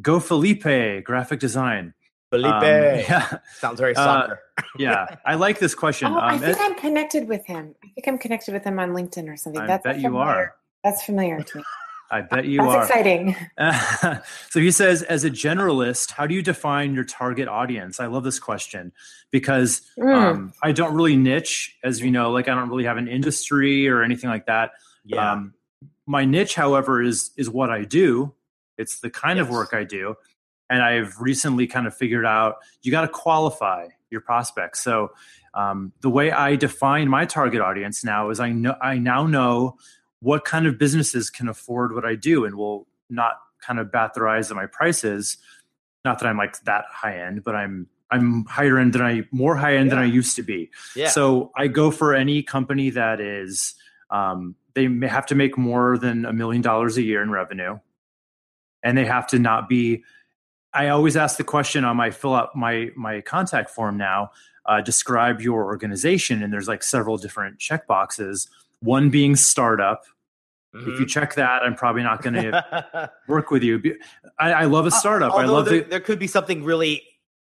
[0.03, 1.95] Go Felipe Graphic Design.
[2.31, 4.41] Felipe Um, yeah, sounds very Uh, soccer.
[4.79, 5.17] yeah.
[5.27, 6.09] I like this question.
[6.13, 7.75] Oh, I Um, think it- I'm connected with him.
[7.85, 9.63] I think I'm connected with him on LinkedIn or something.
[9.63, 10.55] I That's bet you are.
[10.83, 11.65] That's familiar to me.
[12.11, 12.79] I bet you That's are.
[12.81, 14.23] That's exciting.
[14.51, 18.01] so he says, as a generalist, how do you define your target audience?
[18.01, 18.93] I love this question
[19.31, 20.15] because Mm.
[20.15, 23.89] um, I don't really niche, as you know, like I don't really have an industry
[23.89, 24.73] or anything like that.
[25.05, 25.33] yeah.
[25.33, 25.55] Um,
[26.07, 28.35] my niche, however, is is what I do.
[28.83, 30.17] It's the kind of work I do,
[30.69, 34.83] and I've recently kind of figured out you got to qualify your prospects.
[34.83, 35.13] So
[35.55, 39.77] um, the way I define my target audience now is I know I now know
[40.21, 44.15] what kind of businesses can afford what I do and will not kind of bat
[44.15, 45.37] their eyes at my prices.
[46.05, 49.57] Not that I'm like that high end, but I'm I'm higher end than I more
[49.57, 50.71] high end than I used to be.
[50.95, 51.09] yeah.
[51.09, 53.75] So I go for any company that is
[54.11, 57.79] um, they may have to make more than a million dollars a year in revenue,
[58.83, 60.05] and they have to not be.
[60.75, 64.31] I always ask the question on my fill out my my contact form now.
[64.65, 68.49] Uh, describe your organization, and there's like several different check boxes.
[68.81, 70.05] One being startup.
[70.75, 73.83] If you check that, I'm probably not going to work with you.
[74.39, 75.33] I, I love a startup.
[75.35, 77.03] I Although love there, the there could be something really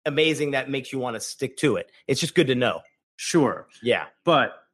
[0.04, 1.90] amazing that makes you want to stick to it.
[2.06, 2.82] It's just good to know.
[3.16, 3.68] sure.
[3.82, 4.06] Yeah.
[4.24, 4.64] but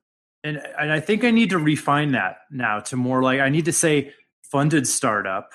[0.42, 3.66] and and I think I need to refine that now to more like I need
[3.66, 5.52] to say funded startup,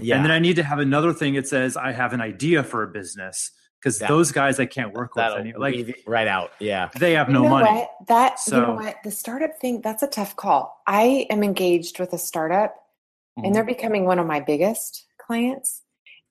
[0.00, 0.16] Yeah.
[0.16, 2.82] and then I need to have another thing that says I have an idea for
[2.82, 4.08] a business, because Yeah.
[4.08, 5.22] those guys I can't work with.
[5.22, 6.50] That'll Any, like right out.
[6.60, 6.88] Yeah.
[6.98, 7.70] they have You no know money.
[7.70, 7.90] What?
[8.06, 10.80] That you know what the startup thing that's a tough call.
[10.86, 12.74] I am engaged with a startup,
[13.38, 13.46] Mhm.
[13.46, 15.82] and they're becoming one of my biggest clients.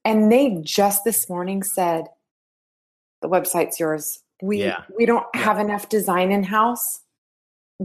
[0.06, 2.06] And they just this morning said,
[3.22, 4.24] "The website's yours.
[4.42, 4.84] We Yeah.
[4.98, 5.42] we don't Yeah.
[5.42, 7.02] have enough design in house.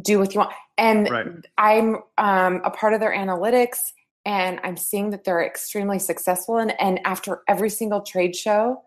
[0.00, 1.26] Do what you want." And Right.
[1.58, 3.78] I'm um, a part of their analytics,
[4.24, 6.58] and I'm seeing that they're extremely successful.
[6.58, 8.82] And and after every single trade show,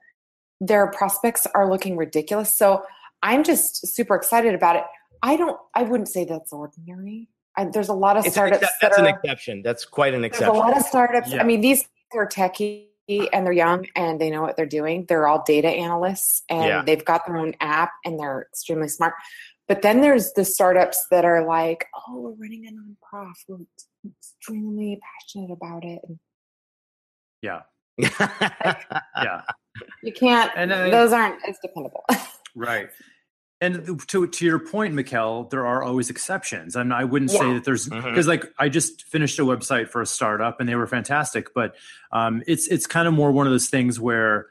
[0.61, 2.55] their prospects are looking ridiculous.
[2.55, 2.83] So
[3.21, 4.83] I'm just super excited about it.
[5.21, 5.57] I don't.
[5.73, 7.29] I wouldn't say that's ordinary.
[7.57, 9.61] I, there's a lot of It's startups excep- that that's an exception.
[9.61, 10.53] That's quite an exception.
[10.53, 11.31] There's a lot of startups.
[11.31, 11.41] Yeah.
[11.41, 15.05] I mean, these are techie and they're young and they know what they're doing.
[15.07, 16.83] They're all data analysts and Yeah.
[16.85, 19.13] they've got their own app and they're extremely smart.
[19.67, 23.33] But then there's the startups that are like, oh, we're running a nonprofit.
[23.47, 26.01] We're extremely passionate about it.
[27.41, 27.61] Yeah,
[27.97, 28.09] yeah.
[29.17, 29.41] yeah,
[30.03, 32.05] you can't, And I- those aren't as dependable.
[32.55, 32.89] right.
[33.61, 37.63] And to to your point, Mikkel, there are always exceptions, and I wouldn't say that
[37.63, 41.53] there's because like I just finished a website for a startup, and they were fantastic.
[41.55, 41.73] But
[42.11, 44.47] um, it's it's kind of more one of those things where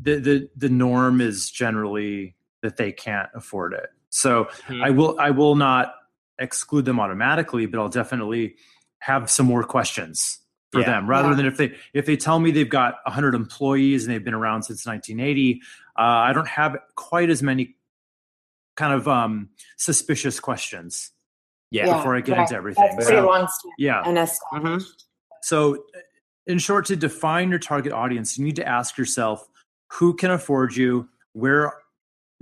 [0.00, 3.88] the the the norm is generally that they can't afford it.
[4.14, 4.84] So Mhm.
[4.84, 5.94] I will I will not
[6.38, 8.56] exclude them automatically, but I'll definitely
[8.98, 10.38] have some more questions
[10.70, 10.86] for Yeah.
[10.86, 11.34] them rather Yeah.
[11.36, 14.62] than if they if they tell me they've got 100 employees and they've been around
[14.62, 15.60] since 1980
[15.98, 17.76] uh, i don't have quite as many
[18.76, 21.10] kind of um, suspicious questions
[21.70, 21.94] Yeah.
[21.96, 22.42] before i get right.
[22.42, 25.04] into everything That's pretty So, long standing yeah and established.
[25.42, 25.84] so
[26.46, 29.46] in short to define your target audience you need to ask yourself
[29.98, 31.74] who can afford you where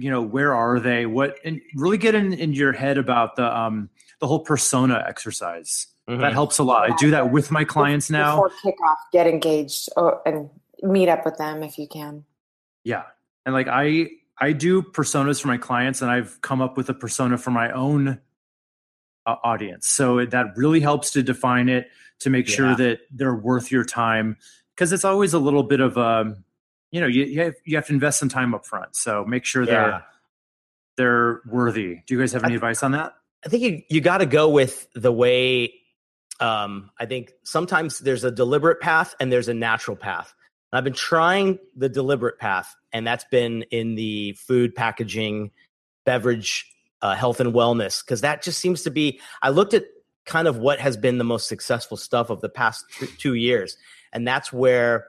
[0.01, 3.59] you know where are they what and really get in, in your head about the
[3.59, 3.89] um
[4.21, 6.21] the whole persona exercise Mhm.
[6.21, 9.89] that helps a lot i do that with my clients now Before kickoff, get engaged
[9.97, 10.49] oh, and
[10.83, 12.25] meet up with them if you can.
[12.85, 13.03] Yeah.
[13.45, 14.09] And like I
[14.39, 17.71] I do personas for my clients and I've come up with a persona for my
[17.73, 18.19] own
[19.27, 19.87] uh, audience.
[19.89, 21.89] So it, that really helps to define it
[22.21, 22.55] to make Yeah.
[22.57, 24.39] sure that they're worth your time
[24.75, 26.43] because it's always a little bit of um
[26.90, 28.96] you know you you have, you have to invest some time up front.
[28.96, 29.72] So make sure Yeah.
[29.72, 30.05] they're
[30.96, 32.00] they're worthy.
[32.07, 33.14] Do you guys have any advice on that?
[33.44, 35.72] I think you, you got to go with the way.
[36.40, 40.35] Um, I think sometimes there's a deliberate path and there's a natural path.
[40.72, 45.50] And I've been trying the deliberate path, and that's been in the food packaging,
[46.05, 46.66] beverage,
[47.03, 49.20] uh, health and wellness, because that just seems to be.
[49.42, 49.85] I looked at
[50.26, 52.85] kind of what has been the most successful stuff of the past
[53.18, 53.76] two years,
[54.12, 55.07] and that's where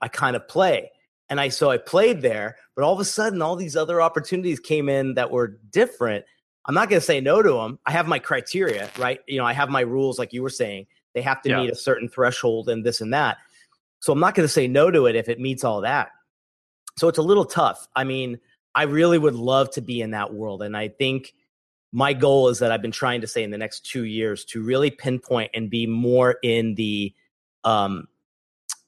[0.00, 0.90] I kind of play.
[1.30, 4.60] And I so I played there, but all of a sudden, all these other opportunities
[4.60, 6.24] came in that were different.
[6.64, 7.78] I'm not going to say no to them.
[7.86, 9.20] I have my criteria, right?
[9.26, 10.86] You know, I have my rules, like you were saying.
[11.14, 11.60] They have to Yeah.
[11.62, 13.38] meet a certain threshold and this and that.
[14.00, 16.10] So I'm not going to say no to it if it meets all that.
[16.96, 17.88] So it's a little tough.
[17.96, 18.38] I mean,
[18.74, 20.62] I really would love to be in that world.
[20.62, 21.34] And I think
[21.92, 24.62] my goal is that I've been trying to say in the next two years to
[24.62, 27.14] really pinpoint and be more in the
[27.64, 28.08] um,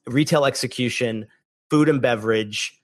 [0.05, 1.27] retail execution,
[1.71, 2.77] food and beverage,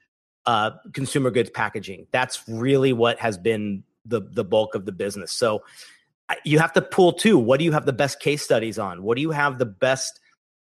[0.46, 2.08] uh, consumer goods packaging.
[2.12, 5.34] That's really what has been the the bulk of the business.
[5.34, 5.64] So
[6.46, 7.38] you have to pull too.
[7.38, 9.04] What do you have the best case studies on?
[9.04, 10.20] What do you have the best?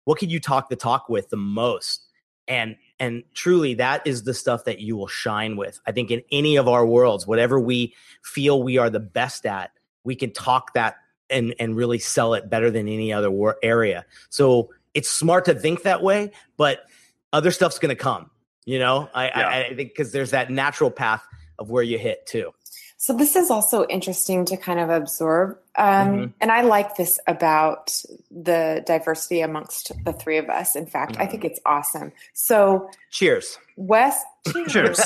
[0.05, 2.05] What can you talk the talk with the most?
[2.47, 5.81] And and truly, that is the stuff that you will shine with.
[5.85, 9.71] I think in any of our worlds, whatever we feel we are the best at,
[10.05, 10.95] we can talk that
[11.29, 14.05] and and really sell it better than any other wor- area.
[14.29, 16.85] So it's smart to think that way, but
[17.35, 18.29] other stuff's going to come.
[18.65, 19.47] You know, I Yeah.
[19.49, 21.23] I, I think because there's that natural path
[21.59, 22.51] of where you hit too.
[22.97, 25.57] So this is also interesting to kind of absorb.
[25.77, 26.33] Um, Mhm.
[26.41, 30.75] And I like this about the diversity amongst the three of us.
[30.75, 32.11] In fact, I think it's awesome.
[32.33, 33.59] So Cheers.
[33.77, 34.23] Wes,
[34.69, 34.99] Cheers.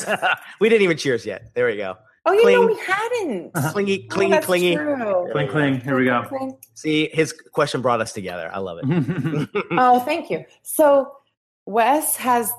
[0.62, 1.52] we didn't even cheers yet.
[1.56, 1.98] There we go.
[2.26, 3.54] Oh, you know we hadn't.
[3.74, 4.76] Clingy, Oh, clingy, that's clingy.
[4.76, 5.28] true.
[5.32, 5.82] Cling cling.
[5.82, 6.24] Here we go.
[6.30, 6.56] Cling.
[6.76, 8.50] See, his question brought us together.
[8.54, 9.50] I love it.
[9.72, 10.46] Oh, thank you.
[10.64, 11.12] So
[11.70, 12.52] Wes has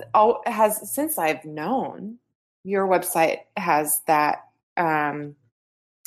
[0.46, 2.18] has since I've known
[2.62, 4.44] your website has that
[4.76, 5.34] um,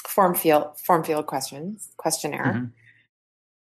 [0.08, 2.54] form field form field questions questionnaire.
[2.54, 2.72] Mhm.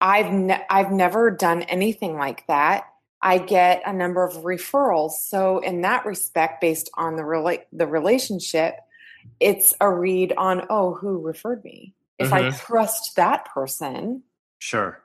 [0.00, 2.84] I've ne- I've never done anything like that.
[3.20, 5.12] I get a number of referrals.
[5.12, 8.76] So in that respect, based on the rela- the relationship,
[9.40, 11.94] it's a read on oh who referred me.
[12.20, 14.22] If I trust that person,
[14.60, 15.01] Sure.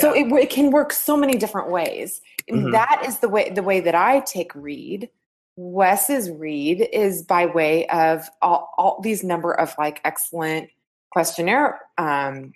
[0.00, 2.20] So it, it can work so many different ways.
[2.50, 2.72] Mhm.
[2.72, 5.08] That is the way the way that I take read.
[5.56, 10.70] Wes's read is by way of all, all these number of like excellent
[11.10, 12.52] questionnaire um,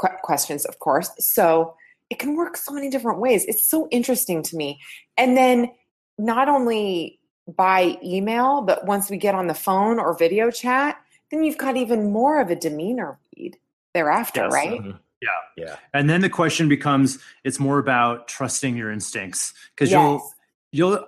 [0.00, 1.10] que- questions, of course.
[1.18, 1.74] So
[2.08, 3.44] it can work so many different ways.
[3.44, 4.80] It's so interesting to me.
[5.18, 5.70] And then
[6.18, 7.18] not only
[7.54, 10.96] by email, but once we get on the phone or video chat,
[11.30, 13.58] then you've got even more of a demeanor read
[13.94, 14.52] thereafter, Yes.
[14.52, 14.80] right?
[14.80, 14.98] Mhm.
[15.22, 15.64] Yeah.
[15.64, 15.76] Yeah.
[15.94, 19.98] And then the question becomes it's more about trusting your instincts because Yes.
[20.00, 20.32] you'll
[20.72, 21.06] you'll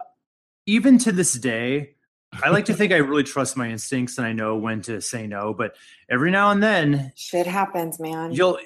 [0.66, 1.90] even to this day
[2.42, 5.26] I like to think I really trust my instincts and I know when to say
[5.28, 5.76] no, but
[6.10, 8.32] every now and then Shit happens, man.
[8.32, 8.58] you'll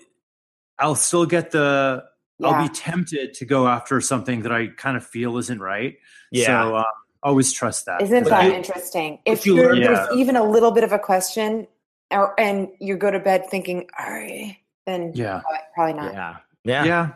[0.79, 2.05] I'll still get the
[2.43, 5.97] I'll be tempted to go after something that I kind of feel isn't right.
[6.31, 6.47] Yeah.
[6.47, 6.85] So um,
[7.23, 8.01] always trust that.
[8.01, 9.19] Isn't But that I- interesting?
[9.25, 11.67] if If you you learn- there's even a little bit of a question,
[12.13, 14.57] or and you go to bed thinking, "All right,"
[14.89, 15.41] then Yeah.
[15.41, 16.13] probably, probably not.
[16.15, 16.37] yeah.
[16.65, 16.85] Yeah.
[16.85, 17.09] yeah.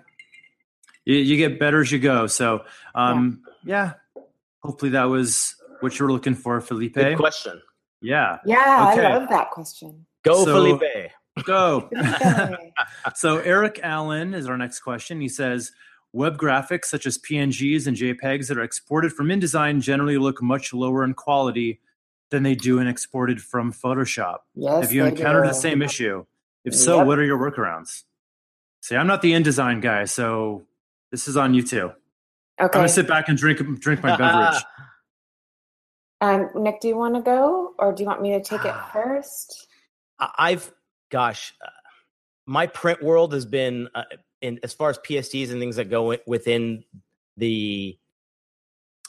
[1.04, 2.26] You, you get better as you go.
[2.26, 3.94] So um yeah.
[4.62, 6.94] Hopefully that was what you were looking for, Felipe.
[6.94, 7.60] Good question.
[8.00, 8.38] Yeah.
[8.44, 9.06] Yeah, Okay.
[9.06, 10.06] I love that question.
[10.24, 11.10] Go, So- Felipe.
[11.44, 11.88] Go.
[13.16, 15.20] So Eric Allen is our next question.
[15.20, 15.72] He says
[16.12, 20.72] web graphics such as PNGs and JPEGs that are exported from InDesign generally look much
[20.74, 21.80] lower in quality
[22.30, 24.38] than they do in exported from Photoshop.
[24.54, 25.48] yes, Have you they encountered do.
[25.48, 26.24] the same issue?
[26.64, 27.06] If so, Yep.
[27.06, 28.04] what are your workarounds?
[28.82, 30.62] See, I'm not the InDesign guy, so
[31.10, 31.86] this is on you too.
[31.86, 31.94] Okay.
[32.60, 34.62] I'm gonna sit back and drink drink my beverage.
[36.20, 38.72] Um, Nick, do you want to go, or do you want me to take it
[38.92, 39.66] first?
[40.20, 40.72] I- I've,
[41.10, 41.68] gosh, uh,
[42.46, 44.04] my print world has been, uh,
[44.40, 46.84] in as far as PSDs and things that go within
[47.36, 47.98] the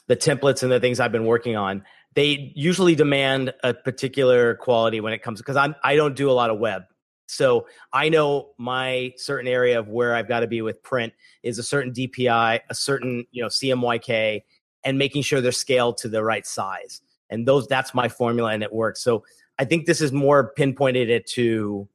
[0.08, 1.84] the templates and the things I've been working on.
[2.14, 6.32] They usually demand a particular quality when it comes because I'm I don't do a
[6.32, 6.82] lot of web.
[7.26, 11.58] So I know my certain area of where I've got to be with print is
[11.58, 14.42] a certain DPI, a certain you know CMYK,
[14.84, 17.00] and making sure they're scaled to the right size.
[17.30, 19.02] And those that's my formula, and it works.
[19.02, 19.24] So
[19.58, 21.88] I think this is more pinpointed it to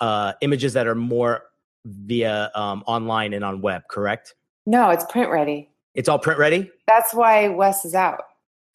[0.00, 1.44] uh, images that are more
[1.84, 3.82] via um, online and on web.
[3.88, 4.34] Correct?
[4.66, 5.70] No, it's print ready.
[5.94, 6.70] It's all print ready.
[6.86, 8.22] That's why Wes is out.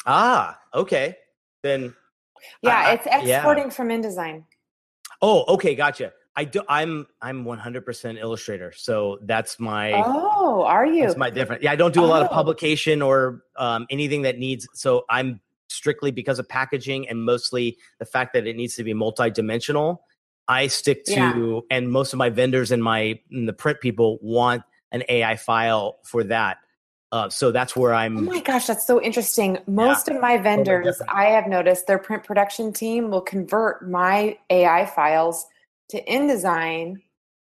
[0.05, 1.15] Ah, okay.
[1.61, 1.93] Then
[2.61, 3.37] Yeah, I- it's yeah.
[3.37, 4.43] exporting from InDesign.
[5.23, 6.11] Oh, okay, gotcha.
[6.35, 6.61] I do.
[6.67, 11.03] I'm I'm 100% Illustrator, so that's my Oh, are you?
[11.03, 11.61] that's my different.
[11.63, 12.33] Yeah, I don't do a lot of Oh.
[12.33, 14.67] publication or um, anything that needs.
[14.73, 18.93] So I'm strictly because of packaging and mostly the fact that it needs to be
[18.93, 20.03] multi-dimensional.
[20.47, 21.75] I stick to, Yeah.
[21.77, 25.99] and most of my vendors and my and the print people want an AI file
[26.03, 26.57] for that.
[27.13, 28.17] Uh, so that's where I'm.
[28.17, 29.59] Oh my gosh, that's so interesting.
[29.67, 31.11] Most of my vendors, different.
[31.11, 35.45] I have noticed their print production team will convert my AI files
[35.89, 36.95] to InDesign,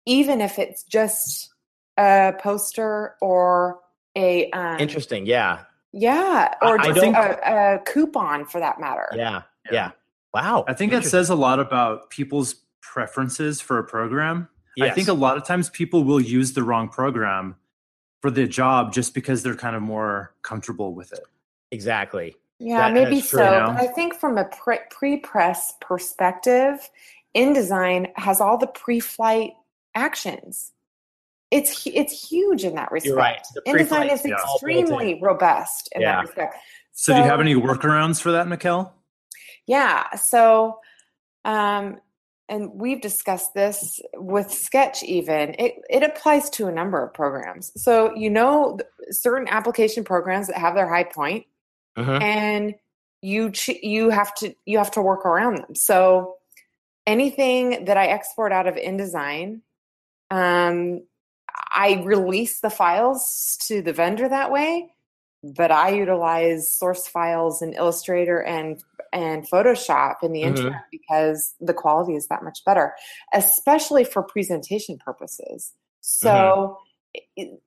[0.07, 1.53] even if it's just
[1.97, 3.81] a poster or
[4.15, 5.27] a um, Interesting.
[5.27, 5.65] Yeah.
[5.93, 9.09] yeah, or I just don't- a, a coupon for that matter.
[9.13, 9.43] Yeah.
[9.67, 9.73] Yeah.
[9.73, 9.91] Yeah.
[10.33, 10.67] Wow.
[10.69, 14.49] I think that says a lot about people's preferences for a program.
[14.81, 17.57] I think a lot of times people will use the wrong program
[18.21, 21.25] for the job just because they're kind of more comfortable with it.
[21.71, 22.35] exactly.
[22.61, 23.37] Yeah, That- maybe so.
[23.39, 23.77] true, you know?
[23.79, 26.91] I think from a pre- pre-press perspective,
[27.37, 29.53] InDesign has all the pre-flight
[29.95, 30.73] actions.
[31.53, 33.07] It's it's huge in that respect.
[33.07, 33.41] You're right.
[33.67, 34.35] InDesign is yeah.
[34.35, 34.79] All built in.
[34.81, 36.17] extremely robust in Yeah.
[36.17, 36.57] that respect.
[36.93, 38.91] So, do you have any workarounds for that, Mikkel?
[39.67, 40.15] Yeah.
[40.17, 40.81] So,
[41.45, 42.01] um,
[42.49, 45.03] and we've discussed this with Sketch.
[45.03, 47.71] Even it it applies to a number of programs.
[47.81, 48.79] So you know,
[49.11, 51.47] certain application programs that have their high point,
[51.97, 52.23] Mhm.
[52.23, 52.75] and
[53.23, 55.75] you ch- you have to you have to work around them.
[55.75, 56.37] So
[57.07, 59.63] anything that I export out of InDesign,
[60.31, 61.03] um,
[61.75, 64.93] I release the files to the vendor that way,
[65.43, 70.47] but I utilize source files in Illustrator and and Photoshop in the Mhm.
[70.49, 72.95] interim because the quality is that much better,
[73.33, 75.73] especially for presentation purposes.
[76.01, 76.79] So
[77.37, 77.59] it-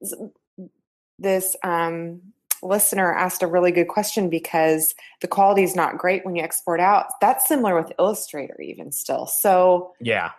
[1.18, 2.22] this um,
[2.62, 6.80] listener asked a really good question because the quality is not great when you export
[6.80, 7.08] out.
[7.22, 9.26] That's similar with Illustrator, even still.
[9.26, 10.32] So Yeah.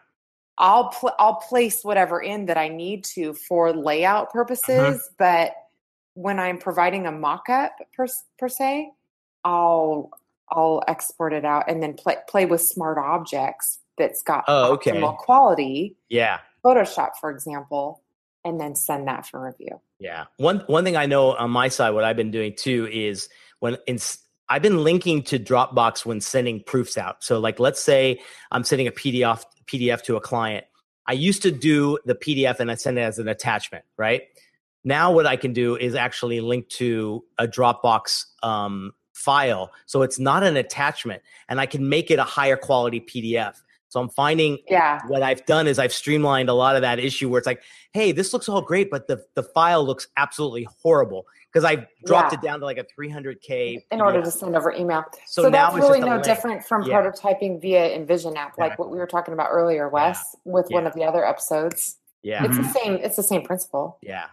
[0.58, 5.54] I'll pl- I'll place whatever in that I need to for layout purposes, but
[6.14, 8.06] when I'm providing a mock-up per,
[8.38, 8.90] per se,
[9.44, 10.10] I'll
[10.50, 14.92] I'll export it out and then play play with smart objects that's got Oh, okay.
[14.92, 16.38] optimal quality, Yeah.
[16.64, 18.02] Photoshop for example,
[18.44, 19.80] and then send that for review.
[19.98, 20.26] Yeah.
[20.36, 23.28] One one thing I know on my side, what I've been doing too is
[23.60, 23.98] when in,
[24.48, 27.24] I've been linking to Dropbox when sending proofs out.
[27.24, 30.66] So like let's say I'm sending a PDF PDF to a client.
[31.06, 34.22] I used to do the PDF and I send it as an attachment, right?
[34.84, 39.70] Now what I can do is actually link to a Dropbox um, file.
[39.86, 43.56] So it's not an attachment and I can make it a higher quality PDF.
[43.88, 45.00] So I'm finding Yeah.
[45.06, 47.62] what I've done is I've streamlined a lot of that issue where it's like,
[47.92, 52.32] hey, this looks all great, but the the file looks absolutely horrible because I dropped
[52.32, 52.38] Yeah.
[52.38, 53.84] it down to like a 300k.
[53.92, 55.04] In order to send over email.
[55.26, 56.24] So So, now that's it's really no link.
[56.24, 57.02] different from Yeah.
[57.02, 60.94] prototyping via InVision app, like what we were talking about earlier, Wes, with one of
[60.94, 61.98] the other episodes.
[62.22, 62.94] yeah, It's the same.
[62.94, 63.98] It's the same principle.
[64.00, 64.28] yeah,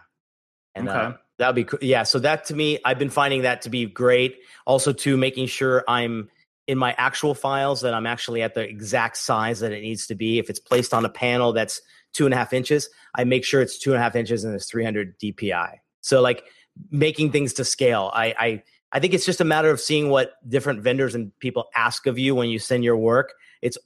[0.74, 0.98] and Okay.
[0.98, 1.78] uh, that'd be cool.
[1.82, 4.38] Yeah, so that to me, I've been finding that to be great.
[4.66, 6.28] Also, to making sure I'm
[6.66, 10.14] in my actual files that I'm actually at the exact size that it needs to
[10.14, 10.38] be.
[10.38, 11.80] If it's placed on a panel that's
[12.12, 14.54] two and a half inches, I make sure it's two and a half inches and
[14.54, 15.78] it's 300 DPI.
[16.00, 16.44] So like
[16.90, 18.10] making things to scale.
[18.14, 18.62] I I
[18.92, 22.18] I think it's just a matter of seeing what different vendors and people ask of
[22.18, 23.34] you when you send your work.
[23.62, 23.78] It's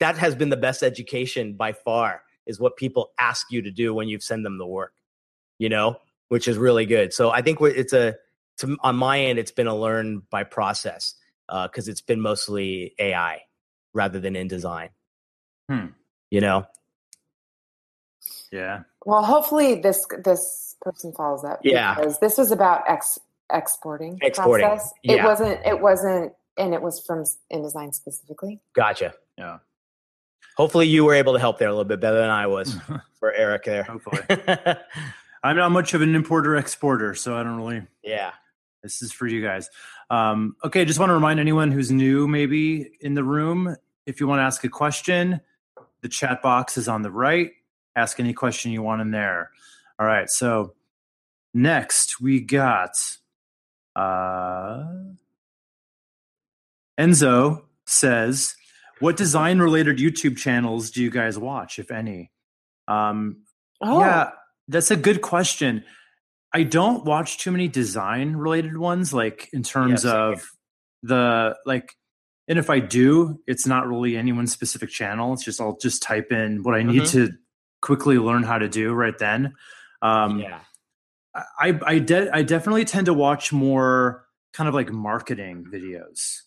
[0.00, 3.94] that has been the best education by far is what people ask you to do
[3.94, 4.94] when you send them the work.
[5.58, 5.96] You know,
[6.32, 7.12] which is really good.
[7.12, 8.14] So I think it's a
[8.56, 11.14] to, on my end, it's been a learn by process
[11.46, 13.42] because it's been mostly AI
[13.92, 14.88] rather than InDesign.
[15.68, 15.88] Hmm.
[16.30, 16.64] You know,
[18.50, 18.84] Yeah.
[19.04, 21.60] Well, hopefully this this person follows up.
[21.64, 21.96] Yeah.
[21.96, 23.18] Because this was about ex
[23.52, 24.18] exporting.
[24.22, 24.94] Exporting, Process.
[25.02, 25.60] It wasn't.
[25.66, 26.32] It wasn't.
[26.56, 28.58] And it was from InDesign specifically.
[28.74, 29.12] gotcha.
[29.36, 29.58] Yeah.
[30.56, 32.74] Hopefully, you were able to help there a little bit better than I was
[33.20, 33.82] for Eric there.
[33.82, 34.22] Hopefully.
[35.42, 37.82] I'm not much of an importer exporter, so I don't really.
[38.02, 38.32] yeah.
[38.82, 39.70] This is for you guys.
[40.10, 43.76] Um, okay, just want to remind anyone who's new, maybe in the room,
[44.06, 45.40] if you want to ask a question,
[46.00, 47.52] the chat box is on the right.
[47.94, 49.50] Ask any question you want in there.
[50.00, 50.74] All right, so
[51.54, 52.96] next we got
[53.94, 54.84] uh,
[56.98, 58.56] Enzo says,
[58.98, 62.32] "What design-related YouTube channels do you guys watch, if any?"
[62.88, 63.42] Um,
[63.80, 64.30] Oh, yeah,
[64.68, 65.84] that's a good question.
[66.54, 70.44] I don't watch too many design related ones, like in terms same of
[71.02, 71.94] the like,
[72.48, 75.32] and if I do, it's not really anyone's specific channel.
[75.32, 77.12] It's just I'll just type in what I need Mhm.
[77.12, 77.30] to
[77.80, 79.54] quickly learn how to do right then.
[80.02, 80.60] Um, yeah.
[81.34, 86.42] I I, de- I definitely tend to watch more kind of like marketing videos,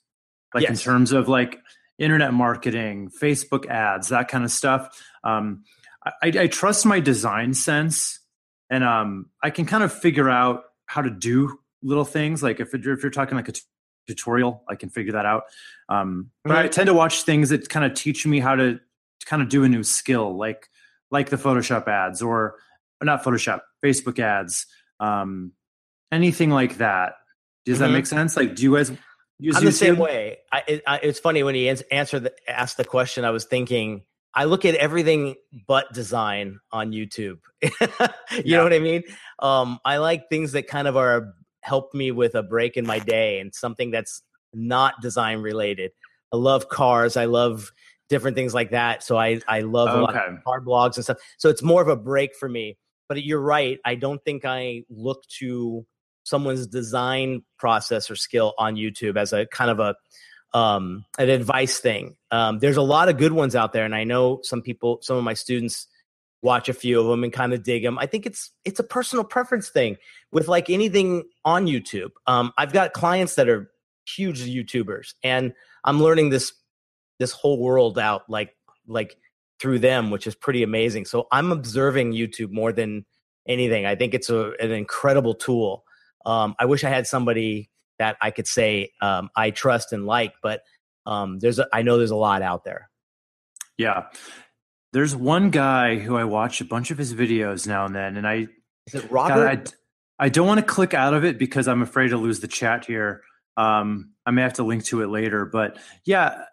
[0.53, 1.59] like in terms of like
[1.97, 5.01] internet marketing, Facebook ads, that kind of stuff.
[5.23, 5.63] Um,
[6.05, 8.19] I, I trust my design sense,
[8.69, 12.43] and um, I can kind of figure out how to do little things.
[12.43, 13.61] Like if you're, if you're talking like a t-
[14.07, 15.43] tutorial, I can figure that out.
[15.89, 16.71] Um, but I Mhm.
[16.71, 19.63] tend to watch things that kind of teach me how to, to kind of do
[19.63, 20.67] a new skill, like
[21.11, 22.55] like the Photoshop ads or,
[23.01, 24.65] or not Photoshop, Facebook ads,
[24.99, 25.51] um,
[26.11, 27.13] anything like that.
[27.65, 27.93] Does that Mhm.
[27.93, 28.35] make sense?
[28.35, 28.91] Like, do you guys
[29.39, 30.37] use I'm the same way.
[30.51, 33.23] I, it, I, it's funny when he ans- answered the, asked the question.
[33.25, 34.03] I was thinking.
[34.35, 35.35] I look at everything
[35.67, 37.39] but design on YouTube.
[37.61, 37.69] you
[38.43, 38.57] Yeah.
[38.57, 39.03] know what I mean?
[39.39, 42.99] Um, I like things that kind of are help me with a break in my
[42.99, 44.21] day and something that's
[44.53, 45.91] not design related.
[46.33, 47.17] I love cars.
[47.17, 47.71] I love
[48.09, 49.03] different things like that.
[49.03, 51.17] So I I love a lot of car blogs and stuff.
[51.37, 52.77] So it's more of a break for me.
[53.07, 53.79] But you're right.
[53.85, 55.85] I don't think I look to
[56.23, 59.95] someone's design process or skill on YouTube as a kind of a
[60.53, 62.15] um, an advice thing.
[62.31, 65.17] Um, there's a lot of good ones out there, and I know some people, some
[65.17, 65.87] of my students
[66.41, 67.97] watch a few of them and kind of dig them.
[67.97, 69.97] I think it's it's a personal preference thing
[70.31, 72.11] with like anything on YouTube.
[72.27, 73.71] Um, I've got clients that are
[74.07, 76.53] huge YouTubers, and I'm learning this
[77.19, 78.55] this whole world out like
[78.87, 79.17] like
[79.59, 81.05] through them, which is pretty amazing.
[81.05, 83.05] So I'm observing YouTube more than
[83.47, 83.85] anything.
[83.85, 85.83] I think it's a, an incredible tool.
[86.25, 87.69] Um, I wish I had somebody
[87.99, 90.61] that I could say um, I trust and like, but
[91.05, 92.89] um, there's a, I know there's a lot out there.
[93.77, 94.05] Yeah.
[94.93, 98.27] There's one guy who I watch a bunch of his videos now and then, and
[98.27, 98.47] I
[98.87, 99.73] Is it God, Robert?
[100.19, 102.47] I, I don't want to click out of it because I'm afraid to lose the
[102.47, 103.21] chat here.
[103.57, 106.43] Um, I may have to link to it later, but yeah.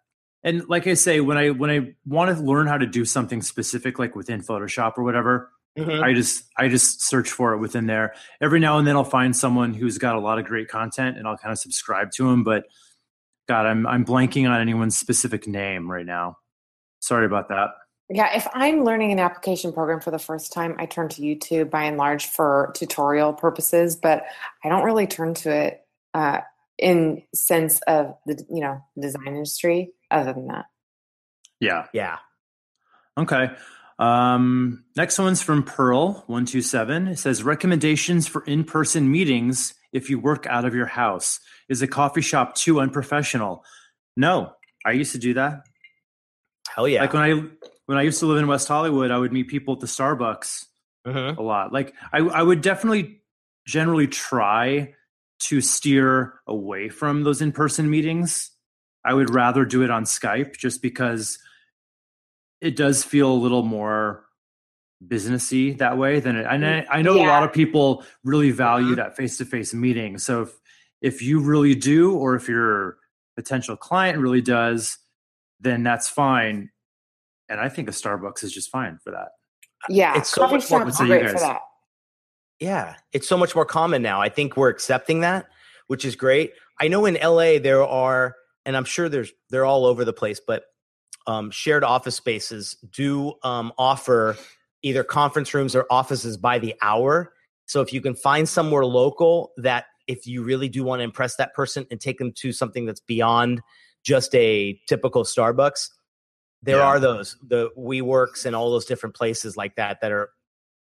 [0.44, 3.42] And like I say, when I when I want to learn how to do something
[3.42, 6.02] specific, like within Photoshop or whatever, Mhm.
[6.02, 8.14] I just I just search for it within there.
[8.40, 11.26] Every now and then I'll find someone who's got a lot of great content, and
[11.26, 12.44] I'll kind of subscribe to them.
[12.44, 12.64] But
[13.48, 16.36] God, I'm I'm blanking on anyone's specific name right now.
[17.00, 17.70] Sorry about that.
[18.10, 21.70] Yeah, if I'm learning an application program for the first time, I turn to YouTube
[21.70, 24.24] by and large for tutorial purposes, but
[24.62, 25.80] I don't really turn to it
[26.12, 26.40] uh,
[26.76, 29.92] in sense of the you know design industry.
[30.10, 30.66] Other than that,
[31.60, 31.86] Yeah.
[31.94, 32.18] yeah.
[33.16, 33.50] Okay.
[33.98, 37.06] Um, next one's from Pearl one two seven.
[37.08, 41.40] It says recommendations for in person meetings if you work out of your house.
[41.68, 43.64] Is a coffee shop too unprofessional?
[44.16, 44.52] No,
[44.84, 45.66] I used to do that.
[46.74, 47.02] Hell yeah.
[47.02, 47.30] Like when I
[47.86, 50.66] when I used to live in West Hollywood, I would meet people at the Starbucks
[51.06, 51.36] Mhm.
[51.36, 51.72] a lot.
[51.72, 53.20] Like I, I would definitely
[53.66, 54.94] generally try
[55.40, 58.50] to steer away from those in person meetings.
[59.04, 61.38] I would rather do it on Skype just because
[62.62, 64.24] it does feel a little more
[65.06, 66.46] businessy that way than it.
[66.48, 68.96] And I, I know a lot of people really value Mhm.
[68.96, 70.16] that face to face meeting.
[70.18, 70.52] So if
[71.02, 72.96] if you really do, or if your
[73.34, 74.98] potential client really does,
[75.58, 76.70] then that's fine.
[77.48, 79.30] And I think a Starbucks is just fine for that.
[79.88, 81.60] Yeah, It's so much more shops you great for that.
[82.60, 84.20] Yeah, it's so much more common now.
[84.22, 85.46] I think we're accepting that,
[85.88, 86.52] which is great.
[86.80, 90.40] I know in LA there are, and I'm sure there's they're all over the place,
[90.46, 90.62] but
[91.26, 94.36] um, shared office spaces do um, offer
[94.82, 97.32] either conference rooms or offices by the hour.
[97.66, 101.36] So if you can find somewhere local that if you really do want to impress
[101.36, 103.60] that person and take them to something that's beyond
[104.02, 105.88] just a typical Starbucks,
[106.62, 106.84] there Yeah.
[106.86, 110.30] are those the WeWorks and all those different places like that that are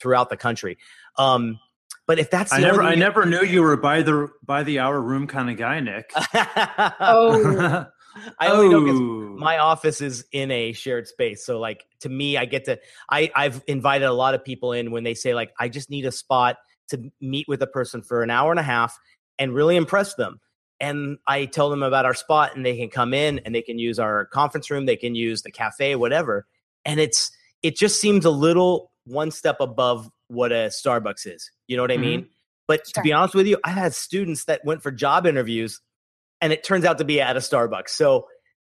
[0.01, 0.79] throughout the country.
[1.19, 1.59] Um,
[2.07, 4.63] but if that's the I never only I never knew you were by the by
[4.63, 6.11] the hour room kind of guy, Nick.
[7.01, 7.87] Oh,
[8.39, 9.01] I only know because
[9.37, 11.45] my office is in a shared space.
[11.45, 12.79] So like to me, I get to
[13.11, 16.07] I I've invited a lot of people in when they say like I just need
[16.07, 16.57] a spot
[16.89, 18.99] to meet with a person for an hour and a half
[19.39, 20.41] and really impress them.
[20.81, 23.79] And I tell them about our spot and they can come in and they can
[23.79, 26.47] use our conference room, they can use the cafe, whatever.
[26.85, 27.31] And it's
[27.63, 31.51] it just seems a little one step above what a Starbucks is.
[31.67, 32.01] You know what I Mhm.
[32.01, 32.29] mean?
[32.67, 35.81] But to be honest with you, I had students that went for job interviews
[36.45, 37.89] and it turns out to be at a Starbucks.
[37.89, 38.29] So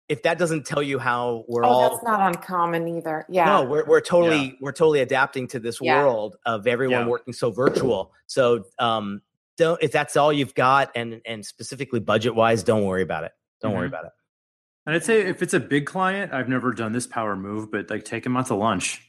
[0.08, 3.26] if that doesn't tell you how we're oh, all that's not uncommon either.
[3.28, 6.02] Yeah, no, we're we're totally we're totally adapting to this Yeah.
[6.02, 7.08] world of everyone Yeah.
[7.08, 8.14] working so virtual.
[8.26, 9.22] So um
[9.58, 13.34] don't if that's all you've got and and specifically budget wise, don't worry about it.
[13.62, 13.92] Don't worry Mhm.
[13.92, 14.12] about it.
[14.86, 17.90] And I'd say if it's a big client, I've never done this power move, but
[17.90, 19.02] like take him out to lunch.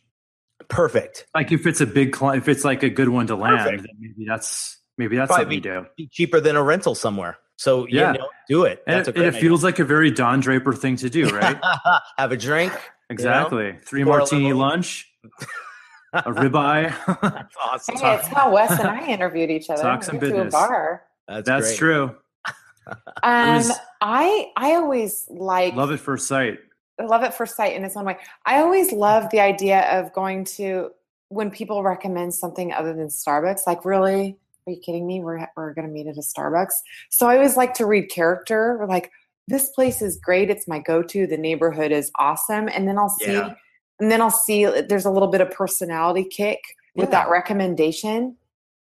[0.69, 1.29] Perfect.
[1.33, 3.87] Like if it's a big client, if it's like a good one to land, then
[4.01, 5.87] maybe that's maybe that's Probably something you do.
[5.97, 7.39] Be cheaper than a rental somewhere.
[7.59, 8.13] So Yeah.
[8.13, 8.83] you know, do it.
[8.87, 11.11] And That's it, a great and it feels like a very Don Draper thing to
[11.11, 11.59] do, right?
[12.17, 12.73] Have a drink.
[13.11, 13.77] exactly.
[13.85, 15.13] Three Pour a martini little- lunch,
[16.15, 16.95] a ribeye.
[17.21, 17.97] That's awesome.
[17.97, 19.83] Hey, it's how Wes and I interviewed each other.
[19.83, 21.03] Talk some went to a bar.
[21.27, 21.79] That's, that's great.
[21.79, 22.17] true.
[23.23, 26.59] Um, was- I I always like Love at first sight.
[26.99, 28.17] I love it first sight in its own way.
[28.47, 30.91] I always love the idea of going to
[31.29, 33.67] when people recommend something other than Starbucks.
[33.67, 34.39] Like, really,
[34.69, 35.21] are you kidding me?
[35.21, 36.73] We're we're going to meet at a Starbucks.
[37.11, 38.77] So I always like to read character.
[38.79, 39.11] We're like,
[39.49, 40.51] this place is great.
[40.51, 41.27] It's my go-to.
[41.27, 42.69] The neighborhood is awesome.
[42.69, 43.55] And then I'll see, Yeah.
[43.99, 46.61] and then I'll see there's a little bit of personality kick
[46.95, 48.37] with that recommendation.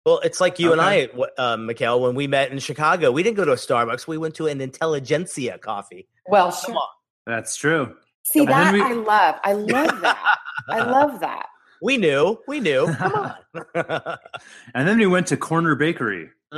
[0.06, 3.24] Well, it's like you and I, wh- uh, Mikhail, when we met in Chicago, we
[3.24, 4.08] didn't go to a Starbucks.
[4.08, 6.08] We went to an Intelligentsia coffee.
[6.28, 6.76] Well, Come sure.
[6.76, 6.88] on.
[7.26, 7.96] That's true.
[8.24, 9.36] See And that we- I love.
[9.44, 10.38] I love that.
[10.70, 11.48] I love that.
[11.86, 12.40] We knew.
[12.48, 12.92] We knew.
[12.96, 14.18] Come on.
[14.74, 16.30] And then we went to Corner Bakery,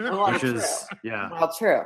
[0.00, 0.54] Well, which true.
[0.54, 1.28] is yeah.
[1.30, 1.82] well, true.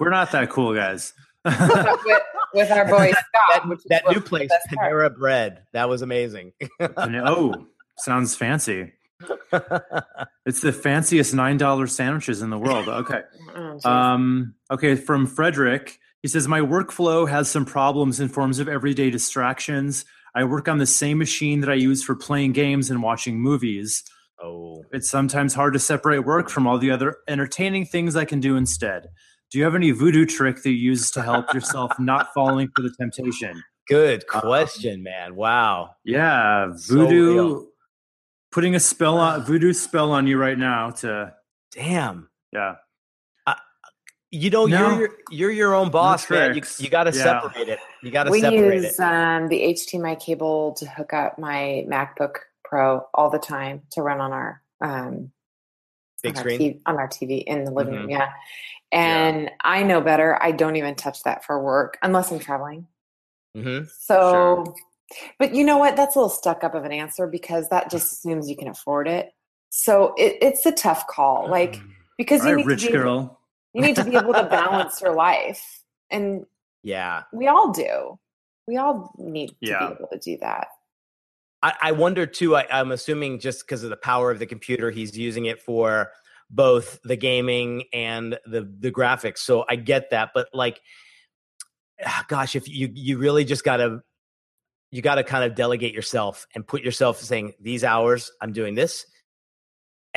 [0.00, 1.14] We're not that cool guys.
[1.44, 2.22] With,
[2.54, 3.22] with our boy Scott,
[3.52, 4.92] that which is that new place, best part.
[4.92, 6.52] Panera Bread, that was amazing.
[6.80, 7.66] Oh,
[7.98, 8.92] sounds fancy.
[10.44, 12.88] It's the fanciest nine dollar sandwiches in the world.
[12.88, 13.20] Okay.
[13.54, 13.88] Oh.
[13.88, 16.00] Um, okay, from Frederick.
[16.22, 20.04] He says, My workflow has some problems in forms of everyday distractions.
[20.36, 24.04] I work on the same machine that I use for playing games and watching movies.
[24.42, 28.38] oh, It's sometimes hard to separate work from all the other entertaining things I can
[28.38, 29.08] do instead.
[29.50, 32.82] Do you have any voodoo trick that you use to help yourself not falling for
[32.82, 33.62] the temptation?
[33.88, 35.36] good um, question, man.
[35.36, 35.90] Wow.
[36.04, 37.32] Yeah, voodoo.
[37.32, 37.66] real.
[38.52, 41.32] putting a spell on voodoo spell on you right now to
[41.72, 42.28] Damn.
[42.52, 42.74] yeah.
[44.30, 44.78] You know, No.
[44.78, 46.54] you're your, you're your own boss, man.
[46.54, 47.40] You, you got to Yeah.
[47.40, 47.78] separate it.
[48.02, 48.66] You got to separate it.
[48.68, 49.02] we use it.
[49.02, 54.20] um, the HDMI cable to hook up my MacBook Pro all the time to run
[54.20, 55.30] on our um,
[56.22, 56.60] Big on our screen.
[56.74, 58.02] TV, on our TV in the living Mm-hmm.
[58.02, 58.10] room.
[58.10, 58.28] Yeah,
[58.92, 60.42] and I know better.
[60.42, 62.88] I don't even touch that for work unless I'm traveling.
[63.54, 64.74] hmm So,
[65.38, 65.94] but you know what?
[65.96, 69.06] That's a little stuck up of an answer because that just assumes you can afford
[69.06, 69.32] it.
[69.70, 71.80] So it, it's a tough call, like
[72.18, 73.40] because All you right, need rich to be girl.
[73.74, 76.46] You need to be able to balance your life, and
[76.82, 77.24] Yeah.
[77.32, 78.18] we all do.
[78.66, 79.88] We all need to Yeah.
[79.88, 80.68] be able to do that.
[81.62, 82.56] I, I wonder too.
[82.56, 86.12] I, I'm assuming just because of the power of the computer, he's using it for
[86.50, 89.38] both the gaming and the the graphics.
[89.38, 90.80] So I get that, but like,
[92.04, 94.00] ah, gosh, if you you really just gotta
[94.92, 99.06] you gotta kind of delegate yourself and put yourself saying these hours I'm doing this,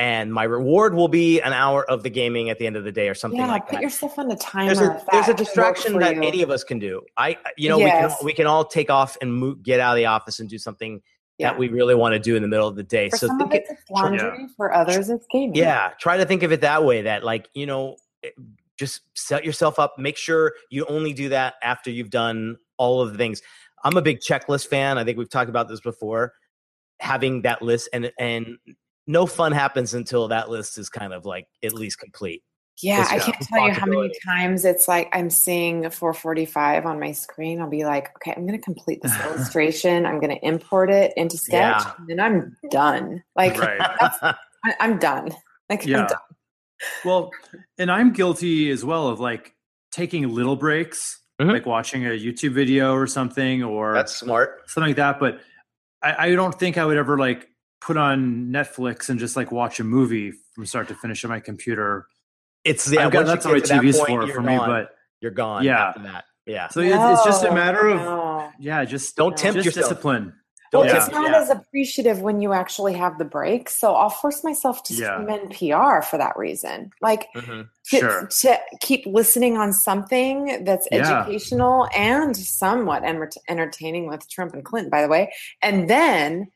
[0.00, 2.90] and my reward will be an hour of the gaming at the end of the
[2.90, 3.48] day or something like that.
[3.48, 3.82] yeah, like put that.
[3.82, 4.74] yourself on a timer.
[4.74, 6.22] there's a if there's a that can work distraction that you.
[6.22, 7.02] any of us can do.
[7.18, 8.12] I you know Yes.
[8.12, 10.48] we can we can all take off and move, get out of the office and
[10.48, 11.02] do something
[11.38, 11.50] Yeah.
[11.50, 13.10] that we really want to do in the middle of the day.
[13.10, 14.46] For so some think of it, it, it's laundry.
[14.56, 15.54] For others, it's gaming.
[15.54, 17.02] yeah, try to think of it that way.
[17.02, 18.30] That like you know, eh,
[18.78, 19.98] just set yourself up.
[19.98, 23.42] Make sure you only do that after you've done all of the things.
[23.84, 24.96] I'm a big checklist fan.
[24.96, 26.32] I think we've talked about this before.
[27.00, 28.56] Having that list and and
[29.10, 32.42] no fun happens until that list is kind of like at least complete.
[32.82, 37.12] Yeah, I can't tell you how many times it's like I'm seeing 445 on my
[37.12, 37.60] screen.
[37.60, 40.06] I'll be like, okay, I'm going to complete this illustration.
[40.06, 41.92] I'm going to import it into Sketch, Yeah.
[41.98, 43.22] and then I'm done.
[43.36, 43.78] Like, Right.
[43.82, 44.34] I,
[44.80, 45.30] I'm done.
[45.68, 46.00] Like, Yeah.
[46.02, 46.18] I'm done.
[47.04, 47.30] Well,
[47.76, 49.54] and I'm guilty as well of like
[49.92, 51.52] taking little breaks, Mhm.
[51.52, 54.62] like watching a YouTube video or something or That's smart.
[54.70, 55.20] something like that.
[55.20, 55.40] But
[56.02, 57.49] I, I don't think I would ever like
[57.80, 61.40] put on Netflix and just like watch a movie from start to finish on my
[61.40, 62.06] computer.
[62.64, 63.06] It's yeah.
[63.06, 64.56] I've got, once you that's get what to that TV's point, for you're for me.
[64.58, 65.64] But you're gone.
[65.64, 65.88] Yeah.
[65.88, 66.24] after that.
[66.46, 66.68] Yeah.
[66.68, 68.50] so it's, it's just a matter of no.
[68.58, 69.88] yeah, just Don't tempt just yourself.
[69.90, 70.34] discipline.
[70.72, 71.04] Well, Don't Yeah.
[71.04, 71.38] it's not yeah.
[71.40, 73.68] as appreciative when you actually have the break.
[73.68, 75.14] So I'll force myself to Yeah.
[75.22, 76.90] stream NPR for that reason.
[77.00, 77.68] Like Mhm.
[77.90, 78.26] to, Sure.
[78.40, 81.20] to keep listening on something that's Yeah.
[81.22, 85.32] educational and somewhat enter- entertaining with Trump and Clinton, by the way.
[85.62, 86.48] And then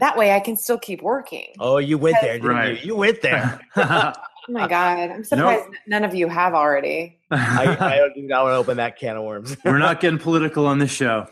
[0.00, 1.48] that way I can still keep working.
[1.60, 2.80] Oh, you went there, didn't Right.
[2.80, 2.86] you?
[2.88, 3.60] You went there.
[4.48, 5.08] Oh my God.
[5.08, 7.16] I'm surprised none of you have already.
[7.30, 9.56] I, I don't do not want to open that can of worms.
[9.64, 11.28] We're not getting political on this show.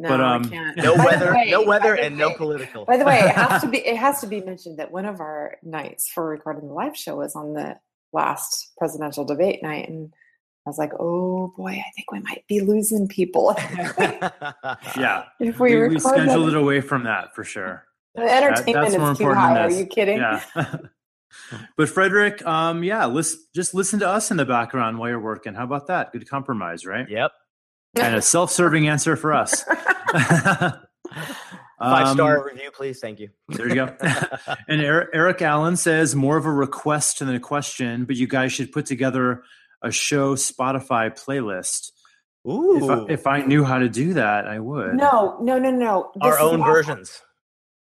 [0.00, 0.76] No, But, I um, can't.
[0.76, 2.86] no weather, way- no weather, by the and no political.
[2.86, 5.20] By the way, it has to be it has to be mentioned that one of
[5.20, 7.78] our nights for recording the live show was on the
[8.12, 10.12] last presidential debate night, and
[10.66, 13.54] I was like, "Oh boy, I think we might be losing people
[14.96, 15.24] Yeah.
[15.38, 17.84] if we, We, we scheduled that." it away from that for sure.
[18.20, 19.62] The entertainment that's more is too important than high.
[19.64, 20.18] Are you kidding?
[20.18, 20.42] Yeah.
[21.76, 25.54] but Frederick, um, yeah, listen, just listen to us in the background while you're working.
[25.54, 26.12] How about that?
[26.12, 27.08] Good compromise, right?
[27.08, 27.32] yep.
[27.96, 29.64] And a self-serving answer for us.
[30.14, 30.78] Five
[31.80, 33.00] Um, star review, please.
[33.00, 33.30] Thank you.
[33.48, 33.96] There you go.
[34.68, 38.52] and Eric, Eric Allen says more of a request than a question, but you guys
[38.52, 39.42] should put together
[39.82, 41.90] a show Spotify playlist.
[42.46, 44.94] Ooh, If I, if I knew how to do that, I would.
[44.94, 46.10] No, no, no, no.
[46.14, 46.72] This our is own awesome.
[46.72, 47.22] versions.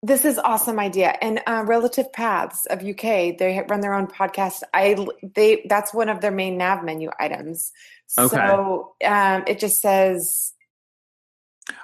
[0.01, 1.15] This is awesome idea.
[1.21, 4.63] And uh, Relative Paths of UK, they run their own podcast.
[4.73, 4.95] I
[5.35, 7.71] they that's one of their main nav menu items.
[8.17, 8.35] Okay.
[8.35, 10.53] So um, it just says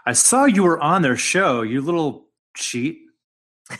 [0.05, 1.61] I saw you were on their show.
[1.61, 2.99] You little cheat.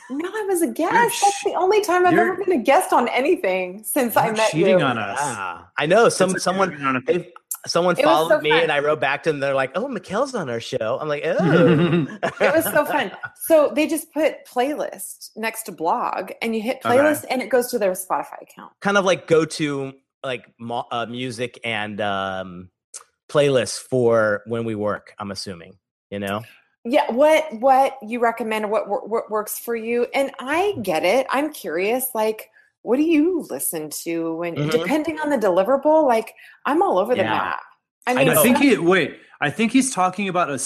[0.09, 1.15] No, I was a guest.
[1.15, 4.35] sh- That's the only time I've ever been a guest on anything since I You're
[4.35, 4.85] met cheating you.
[4.85, 5.17] on us.
[5.21, 6.09] Ah, I know.
[6.09, 6.71] Some It's like someone
[7.65, 8.59] you're on a- they, someone It followed so me, fun.
[8.63, 9.39] and I wrote back to them.
[9.39, 12.07] They're like, "Oh, Mikkel's on our show." I'm like, "Oh."
[12.41, 13.11] It was so fun.
[13.43, 16.97] So they just put playlist next to blog, and you hit Okay.
[16.97, 18.71] playlist, and it goes to their Spotify account.
[18.81, 19.93] kind of like go to
[20.23, 20.45] like
[20.91, 22.69] uh, music and um,
[23.29, 25.13] playlists for when we work.
[25.19, 25.77] I'm assuming,
[26.09, 26.41] you know.
[26.83, 28.69] Yeah, what what you recommend?
[28.69, 30.05] What what works for you?
[30.13, 31.25] And I get it.
[31.31, 32.05] I'm curious.
[32.13, 32.49] Like,
[32.85, 34.71] what do you listen to when Mhm.
[34.71, 36.05] depending on the deliverable?
[36.07, 36.33] Like,
[36.65, 37.29] I'm all over the Yeah.
[37.31, 37.59] map.
[38.07, 38.29] I I mean.
[38.29, 39.17] I think he wait.
[39.41, 40.59] I think he's talking about a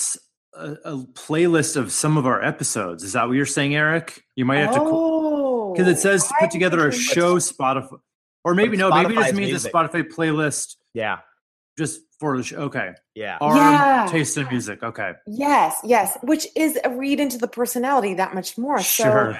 [0.83, 3.03] a playlist of some of our episodes.
[3.03, 4.23] Is that what you're saying, Eric?
[4.35, 7.99] You might have to oh, because it says to put together a thinking- show Spotify,
[8.43, 9.73] or maybe no, maybe it just Spotify's means music.
[9.73, 11.19] a Spotify playlist Yeah,
[11.77, 12.57] just for the show.
[12.63, 13.37] Okay, yeah.
[13.39, 14.07] our Yeah.
[14.11, 14.83] taste in music.
[14.83, 18.81] Okay, Yes, yes, which is a read into the personality that much more.
[18.81, 19.33] sure.
[19.35, 19.39] So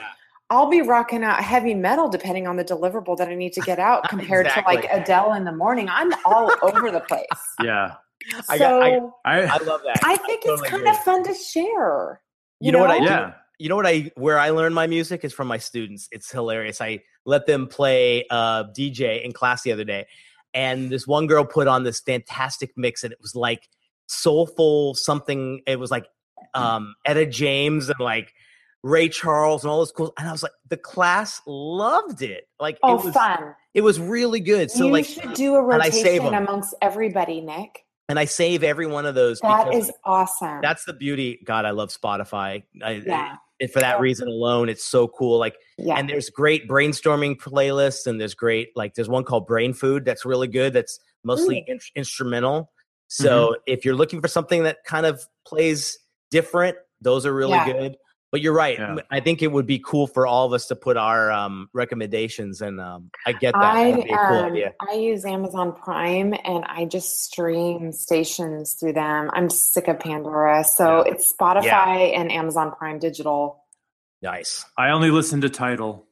[0.49, 3.77] I'll be rocking out heavy metal depending on the deliverable that I need to get
[3.79, 4.77] out compared Exactly.
[4.77, 5.87] to like Adele in the morning.
[5.89, 7.25] I'm all over the place.
[7.63, 7.95] Yeah,
[8.43, 9.99] So I got- I- I, I love that.
[10.03, 10.89] I think totally it's kind agree.
[10.91, 12.21] of fun to share.
[12.59, 13.05] You know what I do?
[13.05, 13.33] yeah.
[13.59, 16.07] you know what I where I learn my music is from my students.
[16.11, 16.81] It's hilarious.
[16.81, 20.07] I let them play uh, DJ in class the other day,
[20.53, 23.69] and this one girl put on this fantastic mix, and it was like
[24.07, 25.61] soulful something.
[25.67, 26.07] It was like
[26.53, 28.33] um, Etta James and like
[28.83, 30.13] Ray Charles and all those cool.
[30.17, 32.47] And I was like, the class loved it.
[32.59, 33.55] Like Oh, it was, fun.
[33.73, 34.71] it was really good.
[34.71, 37.85] So you like, should do a save amongst everybody, Nick.
[38.07, 39.39] and I save every one of those.
[39.41, 40.59] That is awesome.
[40.61, 41.39] that's the beauty.
[41.43, 42.63] God, I love Spotify.
[42.81, 43.35] I, yeah.
[43.59, 44.01] and for that Yeah.
[44.01, 45.39] reason alone, it's so cool.
[45.39, 45.55] Like.
[45.81, 45.95] Yeah.
[45.95, 50.25] and there's great brainstorming playlists and there's great like there's one called brain food that's
[50.25, 53.23] really good that's mostly in- instrumental mm-hmm.
[53.23, 55.97] so if you're looking for something that kind of plays
[56.31, 57.71] different those are really Yeah.
[57.71, 57.97] good
[58.31, 58.95] but you're right Yeah.
[59.09, 62.61] i think it would be cool for all of us to put our um, recommendations
[62.61, 66.33] and um, i get that I be a cool um, idea I use Amazon Prime
[66.43, 69.29] and I just stream stations through them.
[69.33, 71.11] I'm sick of Pandora, so Yeah.
[71.13, 73.63] it's Spotify and Amazon Prime Digital.
[74.21, 76.05] nice I only listen to Tidal.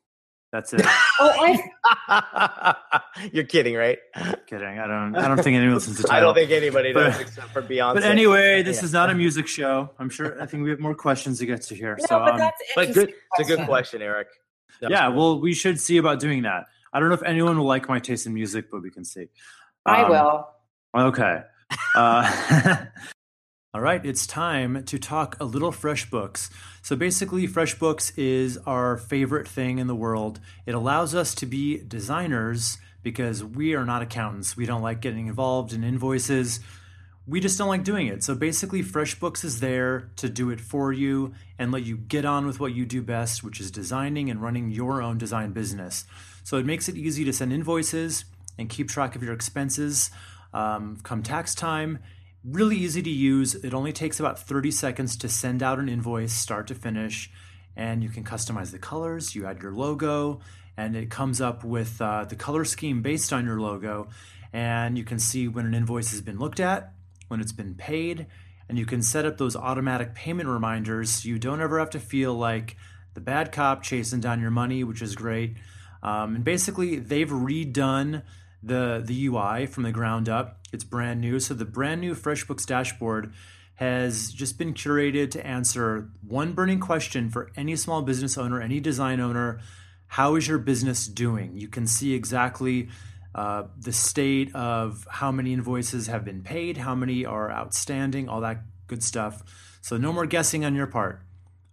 [0.51, 0.81] That's it.
[1.19, 1.31] Oh,
[2.09, 2.75] I
[3.33, 3.97] you're kidding right
[4.45, 4.77] Kidding.
[4.77, 5.15] I don't.
[5.15, 7.95] I don't think anyone listens to i don't think anybody But- does except for beyonce
[7.95, 8.83] But anyway, this Yeah.
[8.85, 9.89] is not a music show.
[9.97, 10.39] I'm sure.
[10.39, 11.97] I think we have more questions to get to here.
[11.99, 14.27] no, so, but um, that's but interesting good it's a good question eric
[14.81, 15.07] That yeah.
[15.09, 15.17] good.
[15.17, 16.65] Well, we should see about doing that.
[16.93, 19.25] I don't know if anyone will like my taste in music, but we can see.
[19.87, 20.47] I Um, will.
[20.95, 21.41] Okay.
[21.95, 22.85] Uh,
[23.77, 26.49] All right, it's time to talk a little FreshBooks.
[26.81, 30.39] So basically, FreshBooks is our favorite thing in the world.
[30.65, 34.57] It allows us to be designers because we are not accountants.
[34.57, 36.59] We don't like getting involved in invoices.
[37.27, 38.23] We just don't like doing it.
[38.23, 42.47] So basically, FreshBooks is there to do it for you and let you get on
[42.47, 46.05] with what you do best, which is designing and running your own design business.
[46.43, 48.25] So it makes it easy to send invoices
[48.57, 50.09] and keep track of your expenses
[50.51, 51.99] um, come tax time
[52.47, 53.55] really easy to use.
[53.55, 57.29] It only takes about 30 seconds to send out an invoice, start to finish,
[57.75, 59.35] and you can customize the colors.
[59.35, 60.39] You add your logo,
[60.77, 64.07] and it comes up with uh, the color scheme based on your logo.
[64.53, 66.93] And you can see when an invoice has been looked at,
[67.27, 68.27] when it's been paid,
[68.69, 71.99] and you can set up those automatic payment reminders so you don't ever have to
[71.99, 72.77] feel like
[73.13, 75.57] the bad cop chasing down your money, which is great.
[76.01, 78.23] Um, and basically, they've redone
[78.63, 80.59] the the UI from the ground up.
[80.73, 81.39] It's brand new.
[81.39, 83.33] So the brand new FreshBooks dashboard
[83.75, 88.79] has just been curated to answer one burning question for any small business owner, any
[88.79, 89.59] design owner.
[90.07, 91.57] How is your business doing?
[91.57, 92.89] You can see exactly
[93.35, 98.41] uh, the state of how many invoices have been paid, how many are outstanding, all
[98.41, 99.43] that good stuff.
[99.81, 101.21] So no more guessing on your part.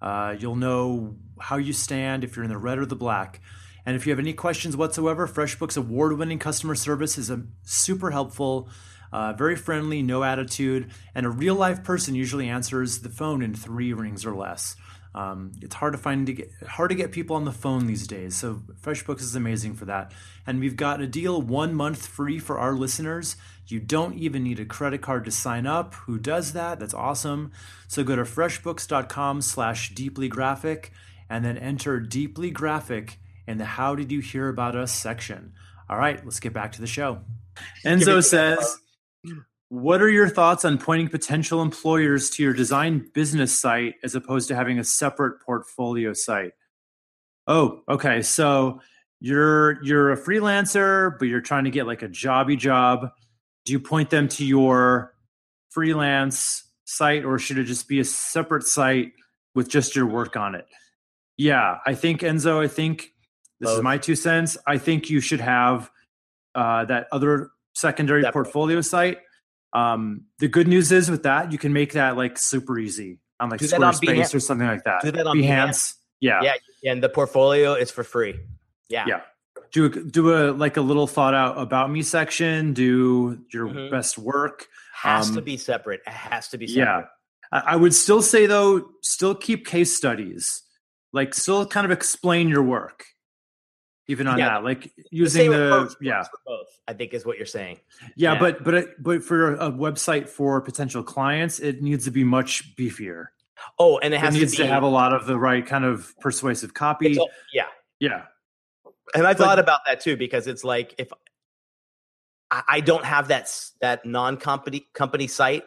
[0.03, 3.41] Uh, you'll know how you stand if you're in the red or the black.
[3.87, 8.11] And if you have any questions whatsoever, FreshBooks award winning customer service is a super
[8.11, 8.69] helpful,
[9.13, 13.55] uh, very friendly, no attitude, and a real life person usually answers the phone in
[13.55, 14.77] three rings or less.
[15.15, 18.07] Um, it's hard to find to get, hard to get people on the phone these
[18.07, 18.35] days.
[18.35, 20.11] So FreshBooks is amazing for that.
[20.45, 23.37] And we've got a deal one month free for our listeners.
[23.69, 25.95] You don't even need a credit card to sign up.
[25.95, 26.81] Who does that?
[26.81, 27.53] That's awesome.
[27.87, 30.91] So go to freshbooks.com slash deeply graphic
[31.31, 35.53] and then enter deeply graphic in the How Did You Hear About Us section.
[35.89, 37.21] All right, let's get back to the show.
[37.85, 38.77] Enzo says,
[39.69, 44.49] What are your thoughts on pointing potential employers to your design business site as opposed
[44.49, 46.53] to having a separate portfolio site?
[47.47, 48.23] Oh, okay.
[48.23, 48.81] So
[49.21, 53.11] you're you're a freelancer, but you're trying to get like a jobby job.
[53.65, 55.15] Do you point them to your
[55.71, 59.13] freelance site or should it just be a separate site
[59.55, 60.67] with just your work on it?
[61.37, 63.14] Yeah, I think Enzo, I think
[63.65, 63.79] this Both.
[63.79, 64.57] is my two cents.
[64.67, 65.91] I think you should have
[66.55, 68.45] uh, that other secondary Definitely.
[68.45, 69.19] portfolio site.
[69.73, 73.51] Um, the good news is with that, you can make that like super easy on
[73.51, 75.03] like Squarespace or something like that.
[75.03, 75.69] Do that on Behance.
[75.69, 75.95] Behance.
[76.21, 76.43] Yeah.
[76.43, 76.93] Yeah.
[76.93, 78.39] And the portfolio is for free.
[78.89, 79.05] Yeah.
[79.07, 79.21] Yeah.
[79.73, 82.73] Do a, do a like a little thought out about me section.
[82.73, 83.91] Do your mm-hmm.
[83.91, 84.69] best work.
[84.95, 86.01] Has um, to be separate.
[86.07, 87.07] It has to be separate.
[87.53, 87.61] Yeah.
[87.67, 90.63] I would still say though, still keep case studies.
[91.13, 93.05] Like still kind of explain your work
[94.07, 94.51] even on yeah.
[94.51, 97.79] that like using the, the yeah both i think is what you're saying
[98.17, 98.39] yeah, yeah.
[98.39, 103.27] but but but for a website for potential clients it needs to be much beefier
[103.79, 105.67] oh and it has it needs to, be, to, have a lot of the right
[105.67, 107.67] kind of persuasive copy all, yeah
[108.01, 108.23] yeah
[109.15, 111.13] and i but, thought about that too because it's like if
[112.51, 113.51] I, I don't have that
[113.81, 115.65] that non-company company site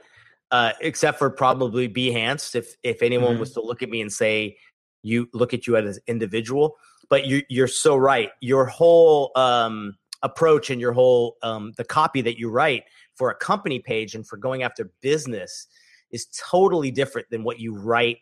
[0.50, 3.42] uh, except for probably behance if if anyone mm-hmm.
[3.42, 4.58] was to look at me and say
[5.04, 6.78] you look at you as an individual
[7.10, 8.32] but you, you're so right.
[8.42, 12.84] Your whole um, approach and your whole um, the copy that you write
[13.16, 15.68] for a company page and for going after business
[16.12, 18.18] is totally different than what you write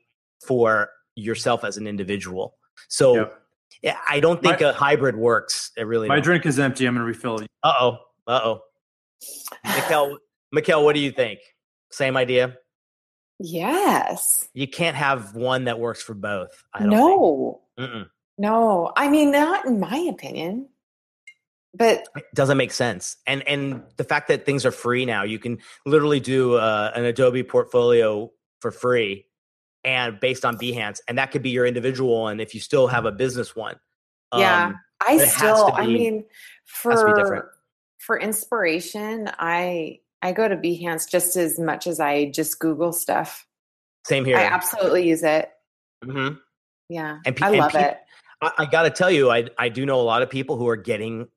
[0.45, 2.55] for yourself as an individual.
[2.87, 3.41] So yep.
[3.81, 5.71] yeah, I don't think my, a hybrid works.
[5.77, 6.07] It really.
[6.07, 6.23] My don't.
[6.23, 6.85] drink is empty.
[6.85, 7.47] I'm going to refill it.
[7.63, 7.97] Uh oh.
[8.27, 8.61] Uh oh.
[9.65, 10.17] Mikkel,
[10.53, 11.39] Mikkel, what do you think?
[11.91, 12.57] Same idea.
[13.39, 14.47] Yes.
[14.53, 16.63] You can't have one that works for both.
[16.73, 17.61] I don't no.
[18.37, 20.69] No, I mean not in my opinion.
[21.77, 23.17] But it doesn't make sense.
[23.27, 27.03] And and the fact that things are free now, you can literally do uh, an
[27.03, 28.31] Adobe portfolio
[28.61, 29.25] for free
[29.83, 33.05] and based on Behance and that could be your individual one if you still have
[33.05, 33.75] a business one.
[34.35, 34.67] Yeah.
[34.67, 36.25] Um, I still be, I mean
[36.65, 37.51] for
[37.99, 43.47] for inspiration, I I go to Behance just as much as I just Google stuff.
[44.05, 44.37] Same here.
[44.37, 45.51] I absolutely use it.
[46.03, 46.35] Mm-hmm.
[46.89, 47.97] Yeah, and pe- I love pe- it.
[48.45, 50.67] I, I got to tell you, I I do know a lot of people who
[50.67, 51.27] are getting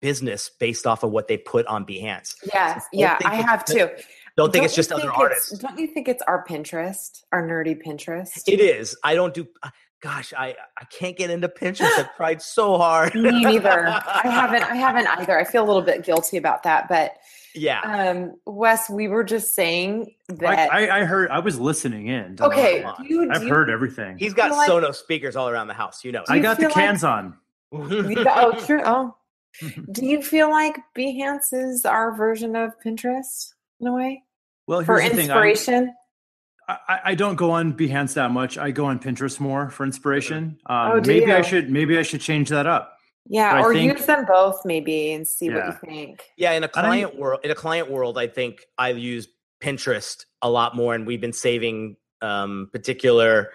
[0.00, 2.34] business based off of what they put on Behance.
[2.52, 3.88] Yes, so yeah, I have too.
[4.36, 5.58] Don't think don't it's just other artists.
[5.58, 8.42] Don't you think it's our Pinterest, our nerdy Pinterest?
[8.46, 8.96] It is.
[9.02, 9.48] I don't do.
[9.62, 11.98] Uh, gosh, I I can't get into Pinterest.
[11.98, 13.14] I've tried so hard.
[13.14, 13.88] Me neither.
[13.88, 14.62] I haven't.
[14.62, 15.38] I haven't either.
[15.38, 17.16] I feel a little bit guilty about that, but
[17.58, 17.80] yeah.
[17.80, 22.36] Um, Wes, we were just saying that I, I heard I was listening in.
[22.40, 24.18] Okay, you, I've heard everything.
[24.18, 26.04] He's got like, Sonos speakers all around the house.
[26.04, 27.36] You know, I got the cans like, on.
[27.72, 28.82] oh, true.
[28.84, 29.16] Oh,
[29.92, 34.22] do you feel like Behance is our version of Pinterest in a way?
[34.66, 35.94] Well, for inspiration.
[36.68, 38.58] I, I don't go on Behance that much.
[38.58, 40.58] I go on Pinterest more for inspiration.
[40.66, 42.97] Um, Oh, do maybe I should maybe I should change that up.
[43.28, 46.22] Yeah, But or think- use them both maybe and see what you think.
[46.36, 49.28] Yeah, in a client world, in a client world, I think I use
[49.60, 53.50] Pinterest a lot more, and we've been saving um, particular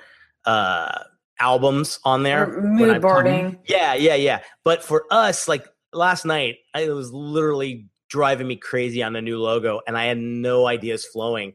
[0.45, 0.99] uh,
[1.39, 2.43] albums on there.
[2.57, 3.59] Or mood I'm- boarding.
[3.65, 4.41] Yeah, yeah, yeah.
[4.63, 9.21] But for us, like last night, I, it was literally driving me crazy on the
[9.21, 11.53] new logo, and I had no ideas flowing.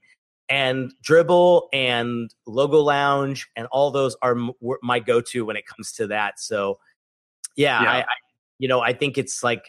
[0.50, 4.52] And Dribbble and Logo Lounge and all those are m-
[4.82, 6.40] my go-to when it comes to that.
[6.40, 6.78] So,
[7.58, 7.90] yeah, Yeah.
[7.92, 8.04] I, I,
[8.58, 9.64] you know, I think it's like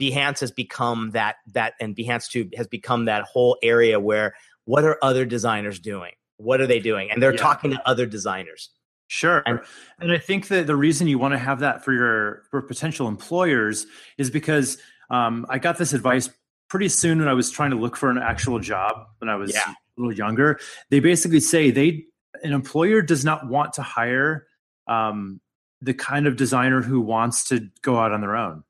[0.00, 4.84] Behance has become that that, and Behance Tube has become that whole area where what
[4.84, 6.12] are other designers doing?
[6.38, 7.10] What are they doing?
[7.10, 7.38] And they're Yeah.
[7.42, 8.70] talking to other designers.
[9.08, 9.42] Sure.
[9.46, 9.60] And-
[9.98, 13.08] And, I think that the reason you want to have that for your for potential
[13.08, 13.86] employers
[14.18, 14.78] is because
[15.10, 16.28] um, I got this advice
[16.68, 19.52] pretty soon when I was trying to look for an actual job when I was
[19.54, 19.70] Yeah.
[19.70, 20.60] a little younger.
[20.90, 22.04] They basically say they
[22.44, 24.46] an employer does not want to hire
[24.86, 25.40] um,
[25.82, 28.64] the kind of designer who wants to go out on their own.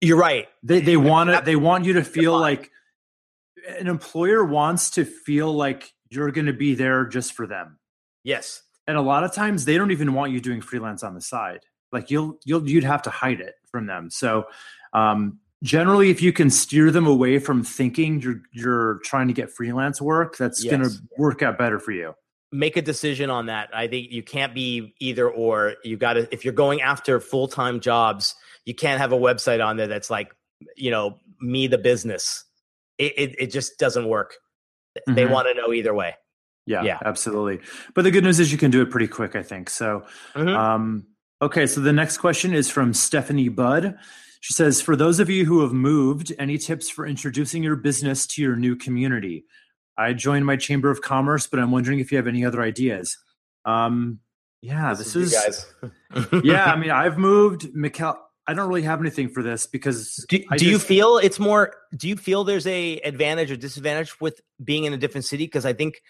[0.00, 0.48] You're right.
[0.62, 2.70] They they want to they want you to feel like
[3.78, 7.78] an employer wants to feel like you're going to be there just for them
[8.24, 8.62] Yes.
[8.86, 11.60] and a lot of times they don't even want you doing freelance on the side
[11.92, 14.44] like you'll you'll you'd have to hide it from them so
[14.94, 19.50] um generally if you can steer them away from thinking you're you're trying to get
[19.52, 22.14] freelance work that's going to work out better for you
[22.52, 23.70] make a decision on that.
[23.74, 25.76] I think you can't be either or.
[25.84, 28.34] You got to if you're going after full time jobs,
[28.64, 30.34] you can't have a website on there that's like
[30.76, 32.44] you know me the business.
[32.98, 34.34] It it, it just doesn't work.
[35.06, 35.30] They Mhm.
[35.30, 36.16] want to know either way.
[36.66, 36.98] yeah, Yeah.
[37.04, 37.60] absolutely
[37.94, 40.04] but the good news is you can do it pretty quick i think so
[40.36, 40.54] Mhm.
[40.54, 41.06] Um,
[41.40, 43.96] okay, so the next question is from Stephanie Budd.
[44.40, 48.26] She says, For those of you who have moved, any tips for introducing your business
[48.28, 49.44] to your new community?
[50.00, 53.18] I joined my Chamber of Commerce, but I'm wondering if you have any other ideas.
[53.66, 54.20] Um,
[54.62, 56.32] yeah, this, you is, guys.
[56.42, 57.68] yeah, I mean, I've moved.
[57.74, 61.38] Mikkel, I don't really have anything for this because Do, I do you feel it's
[61.38, 61.74] more?
[61.94, 65.44] Do you feel there's a advantage or disadvantage with being in a different city?
[65.44, 66.02] Because I think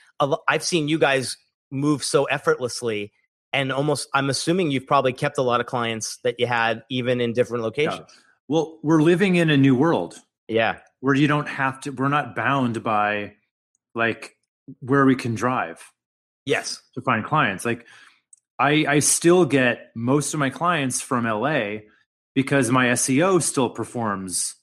[0.49, 1.37] I've seen you guys
[1.73, 3.13] move so effortlessly,
[3.53, 7.21] and almost I'm assuming you've probably kept a lot of clients that you had even
[7.21, 8.09] in different locations.
[8.47, 10.17] well, we're living in a new world.
[10.47, 13.35] Yeah, where you don't have to we're not bound by
[13.95, 14.37] like
[14.81, 15.83] where we can drive
[16.47, 17.65] yes, to find clients.
[17.65, 17.87] Like
[18.59, 21.79] i i still get most of my clients from la
[22.35, 24.55] because my seo still performs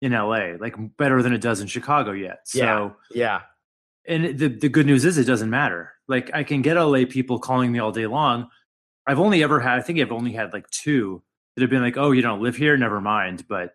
[0.00, 2.40] in la like better than it does in chicago yet.
[2.44, 2.90] So Yeah.
[3.14, 3.40] yeah,
[4.06, 5.92] and the, the good news is it doesn't matter.
[6.08, 8.48] Like i can get la people calling me all day long.
[9.06, 11.22] I've only ever had i think i've only had like two
[11.54, 12.76] that have been like oh you don't live here?
[12.76, 13.46] Never mind.
[13.48, 13.74] But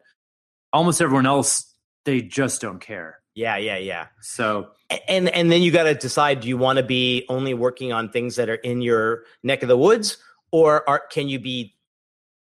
[0.74, 1.74] almost everyone else
[2.06, 4.08] they just don't care yeah, yeah, yeah.
[4.20, 4.70] so
[5.08, 8.10] And and then you got to decide: do you want to be only working on
[8.10, 10.18] things that are in your neck of the woods,
[10.52, 11.76] or are, can you be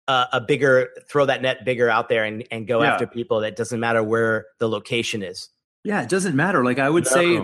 [0.07, 2.93] uh, a bigger throw that net bigger out there and and go Yeah.
[2.93, 5.49] after people that doesn't matter where the location is?
[5.83, 7.39] yeah it doesn't matter like i would say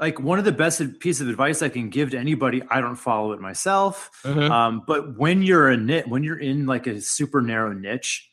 [0.00, 2.96] like one of the best piece of advice i can give to anybody i don't
[2.96, 4.50] follow it myself Mhm.
[4.50, 8.28] um, but when you're a nit when you're in like a super narrow niche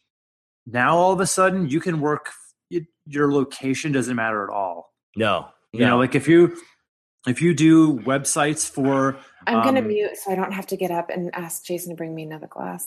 [0.66, 2.34] now all of a sudden you can work it,
[3.06, 6.58] your location doesn't matter at all No, you know like if you
[7.28, 10.92] if you do websites for I'm gonna Um, mute so I don't have to get
[10.92, 12.86] up and ask Jason to bring me another glass.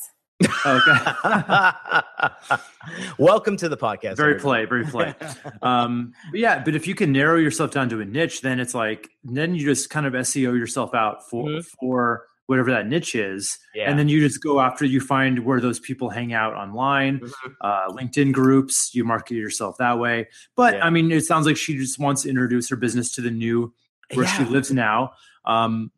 [0.64, 0.95] okay
[3.19, 4.16] Welcome to the podcast.
[4.16, 4.41] very everybody.
[4.41, 5.14] play very play
[5.62, 8.75] um but yeah but if you can narrow yourself down to a niche then it's
[8.75, 11.66] like then you just kind of seo yourself out for Mhm.
[11.81, 13.89] for whatever that niche is Yeah.
[13.91, 17.55] and then you just go after you find where those people hang out online Mhm.
[17.61, 20.85] uh, linkedin groups you market yourself that way but Yeah.
[20.87, 23.73] i mean it sounds like she just wants to introduce her business to the new
[24.15, 25.13] where she lives now
[25.45, 25.91] um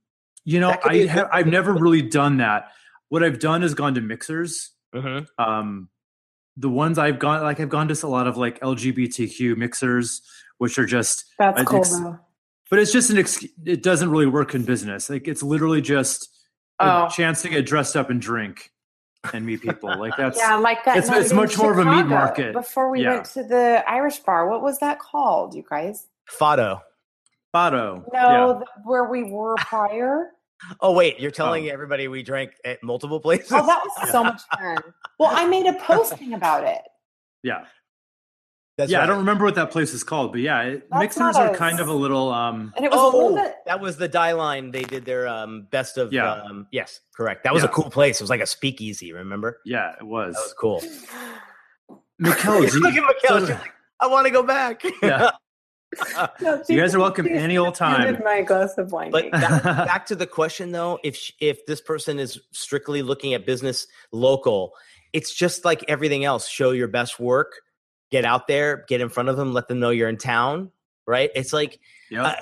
[0.45, 2.73] you know i have good- i've never really done that
[3.11, 5.27] what i've done is gone to mixers Mhm.
[5.39, 5.89] um
[6.57, 10.21] the ones i've gone like i've gone to a lot of like lgbtq mixers
[10.59, 12.19] which are just That's I cool think though.
[12.71, 16.27] but it's just an ex- it doesn't really work in business like it's literally just
[16.81, 17.09] a Oh.
[17.09, 18.73] chance to get dressed up and drink
[19.35, 20.97] and meet people like that's Yeah, like that.
[20.99, 22.53] it's- it's in much more of a meat market.
[22.53, 23.15] Before we Yeah.
[23.15, 26.07] went to the Irish bar, what was that called, you guys?
[26.31, 26.81] Fado.
[27.55, 28.05] Fado.
[28.13, 30.31] No, the, where we were prior.
[30.83, 31.73] Oh wait, you're telling Oh.
[31.73, 33.51] everybody we drank at multiple places?
[33.51, 34.77] Oh, that was so much fun.
[35.19, 36.83] Well, I made a posting about it.
[37.43, 37.65] yeah
[38.81, 41.37] That's yeah i don't remember what that place is called but yeah it, That's mixers
[41.37, 43.97] are kind of a little um And it was a little Oh, bit that was
[43.97, 44.73] the Dieline.
[44.73, 46.13] They did their um, best of.
[46.13, 46.33] Yeah.
[46.33, 47.45] Um, yes, correct.
[47.45, 48.21] That was a cool place.
[48.21, 49.13] It was like a speakeasy.
[49.13, 49.59] Remember?
[49.65, 50.83] yeah it was That was cool.
[52.21, 53.29] Mikkel, do you- Look at Mikkel.
[53.29, 54.83] so- She's like, I want to go back.
[55.03, 55.31] Yeah.
[56.41, 58.17] No, You guys are welcome any old time.
[58.23, 59.11] My glass of wine.
[59.11, 63.35] But back, back to the question though, if sh- if this person is strictly looking
[63.35, 64.73] at business local,
[65.13, 66.47] it's just like everything else.
[66.49, 67.55] Show your best work,
[68.11, 70.71] get out there, get in front of them, let them know you're in town.
[71.07, 71.31] Right?
[71.35, 71.81] It's like
[72.11, 72.25] Yep.
[72.25, 72.35] uh,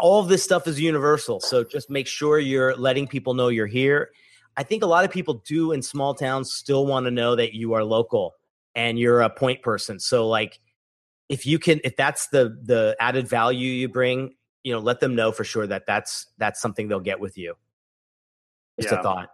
[0.00, 1.40] all of this stuff is universal.
[1.40, 4.10] So just make sure you're letting people know you're here.
[4.56, 7.54] I think a lot of people do in small towns still want to know that
[7.54, 8.34] you are local
[8.74, 10.00] and you're a point person.
[10.00, 10.60] So like
[11.28, 15.14] if you can if that's the the added value you bring, you know, let them
[15.14, 17.54] know for sure that that's that's something they'll get with you.
[18.80, 19.00] Just Yeah.
[19.00, 19.30] a thought.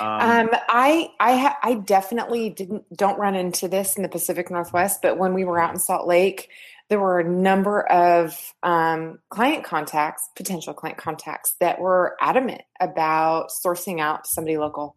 [0.00, 5.00] Um, I I ha- I definitely didn't don't run into this in the Pacific Northwest,
[5.02, 6.48] but when we were out in Salt Lake,
[6.88, 13.50] there were a number of um, client contacts, potential client contacts, that were adamant about
[13.50, 14.96] sourcing out somebody local.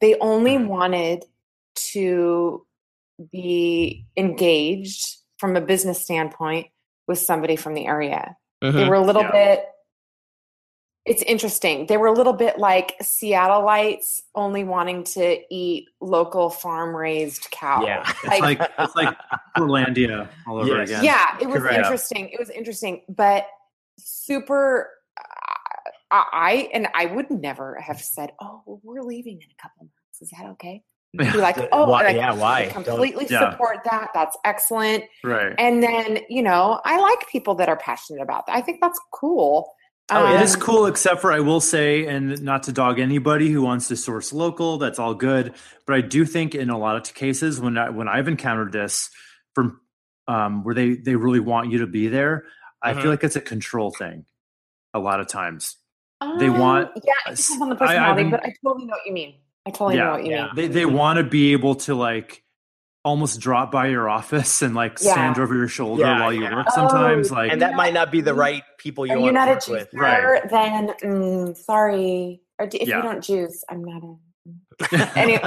[0.00, 0.68] They only Mhm.
[0.68, 1.24] wanted
[1.92, 2.66] to
[3.32, 6.68] be engaged from a business standpoint
[7.06, 8.36] with somebody from the area.
[8.62, 8.88] They Mhm.
[8.88, 9.32] were a little Yeah.
[9.32, 9.64] bit.
[11.06, 11.86] It's interesting.
[11.86, 17.84] They were a little bit like Seattleites only wanting to eat local farm raised cow.
[17.86, 18.02] Yeah.
[18.24, 19.16] it's like it's like
[19.56, 20.90] Portlandia all over Yes.
[20.90, 21.04] again.
[21.04, 21.78] yeah, it was Correct.
[21.78, 22.28] interesting.
[22.28, 23.46] It was interesting, but
[23.98, 24.90] super.
[26.10, 29.84] I, I and I would never have said, "Oh, well, we're leaving in a couple
[29.84, 30.20] months.
[30.20, 30.82] Is that okay?"
[31.16, 32.64] Be like, Uh, "Oh, why- like, yeah, why?
[32.64, 33.50] I completely Yeah.
[33.52, 34.08] support that.
[34.12, 35.54] That's excellent." Right.
[35.58, 38.56] And then you know, I like people that are passionate about that.
[38.56, 39.72] I think that's cool.
[40.12, 40.40] Oh, yeah.
[40.40, 43.62] It is Um, cool, except for I will say, and not to dog anybody who
[43.62, 45.54] wants to source local, that's all good.
[45.86, 49.10] But I do think in a lot of cases, when I when I've encountered this
[49.54, 49.80] from
[50.28, 52.44] um, where they they really want you to be there,
[52.82, 54.24] I feel like it's a control thing.
[54.94, 55.76] A lot of times,
[56.38, 58.92] They want- Um, yeah, it depends on the I- personality, I've- but I totally know
[58.92, 59.34] what you mean.
[59.66, 60.44] I totally know Yeah, what you yeah.
[60.46, 60.54] mean.
[60.56, 62.42] they they want to be able to like
[63.04, 65.12] almost drop by your office and like Yeah.
[65.12, 66.54] stand over your shoulder Yeah, while you yeah.
[66.54, 66.70] work.
[66.70, 69.34] Sometimes, Oh, like and that might not be the right people you Are you want
[69.34, 69.70] not to a work juicer?
[69.70, 69.88] with.
[69.94, 70.50] Right.
[70.50, 72.40] Then mm, sorry.
[72.58, 72.98] Or d- if Yeah.
[72.98, 74.16] you don't juice, I'm not a.
[75.18, 75.40] Anyway.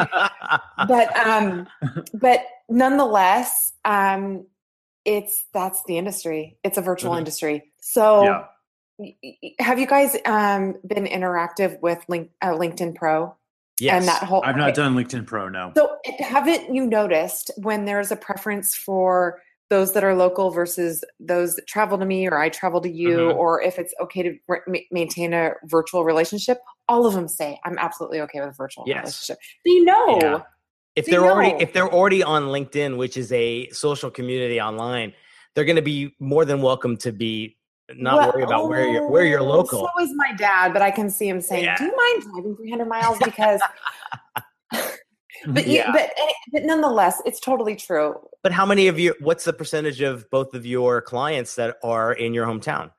[0.88, 1.68] But um,
[2.14, 2.40] but
[2.70, 4.46] nonetheless, um,
[5.06, 6.58] it's that's the industry.
[6.64, 7.20] It's a virtual Mhm.
[7.20, 7.72] industry.
[7.82, 8.44] So, yeah,
[8.98, 13.36] y- y- have you guys um been interactive with Link, uh, LinkedIn Pro
[13.80, 13.94] yes.
[14.00, 14.42] and that whole?
[14.44, 14.76] I've not okay.
[14.76, 15.50] done LinkedIn Pro.
[15.50, 15.72] No.
[15.76, 21.56] So, haven't you noticed when there's a preference for those that are local versus those
[21.56, 23.36] that travel to me or I travel to you, Mhm.
[23.36, 26.60] or if it's okay to re- maintain a virtual relationship?
[26.88, 28.98] All of them say, I'm absolutely okay with a virtual Yes.
[29.30, 29.38] relationship.
[29.66, 30.20] They know.
[30.22, 30.40] Yeah.
[30.96, 31.58] if They they're already know.
[31.60, 35.14] if they're already on LinkedIn, which is a social community online,
[35.56, 37.58] they're going to be more than welcome to be
[37.96, 39.90] not Well, worry about where you're where you're local.
[39.96, 41.78] So is my dad, but I can see him saying, Yeah.
[41.78, 43.62] "Do you mind driving 300 miles?" Because,
[45.48, 45.92] but you, Yeah.
[45.92, 48.16] but eh, but nonetheless, it's totally true.
[48.42, 49.14] But how many of you?
[49.20, 52.92] What's the percentage of both of your clients that are in your hometown?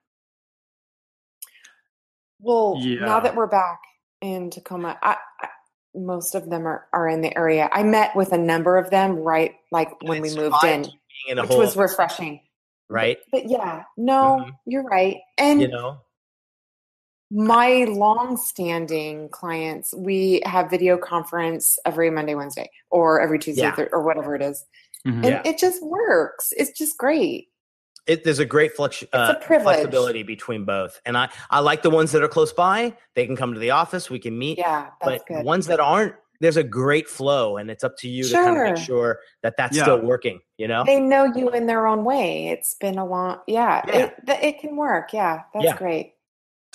[2.41, 3.01] Well, Yeah.
[3.07, 3.81] now that we're back
[4.21, 5.49] in Tacoma, I, I,
[5.95, 7.71] most of them are, are in the area.
[7.73, 10.93] I met with a number of them right like when we moved in, being
[11.29, 12.41] in a which whole, was refreshing.
[12.89, 13.19] Right?
[13.33, 14.51] But yeah, no, Mhm.
[14.67, 15.19] you're right.
[15.39, 15.99] And You know,
[17.31, 23.75] my long-standing clients, we have video conference every Monday, Wednesday, or every Tuesday, Yeah.
[23.75, 24.65] Thur- or whatever it is,
[25.07, 25.15] Mhm.
[25.15, 25.43] and Yeah.
[25.45, 26.53] it just works.
[26.57, 27.49] It's just great.
[28.07, 29.63] it, there's a great uh, privilege.
[29.63, 32.95] flexibility between both, and I I like the ones that are close by.
[33.15, 34.11] They can come to the office.
[34.11, 34.59] We can meet.
[34.59, 35.43] Yeah, that's but good.
[35.43, 36.15] ones that aren't,
[36.45, 38.85] there's a great flow, and it's up to you to kind of make Sure.
[38.85, 39.85] sure that that's Yeah.
[39.85, 40.41] still working.
[40.59, 42.49] You know, they know you in their own way.
[42.49, 43.83] It's been a long, yeah.
[43.89, 43.95] Yeah.
[43.95, 44.15] It,
[44.45, 45.13] it can work.
[45.13, 45.77] Yeah, that's Yeah.
[45.77, 46.13] great.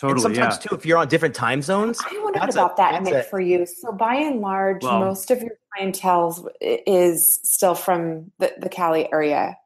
[0.02, 0.22] and Totally.
[0.36, 0.70] sometimes yeah.
[0.70, 3.20] too, if you're on different time zones, I wondered That's a- about that, that's Mick,
[3.20, 3.66] a- for you.
[3.66, 9.12] So, by and large, Well- most of your clientele is still from the, the Cali
[9.12, 9.58] area.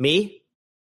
[0.00, 0.42] me,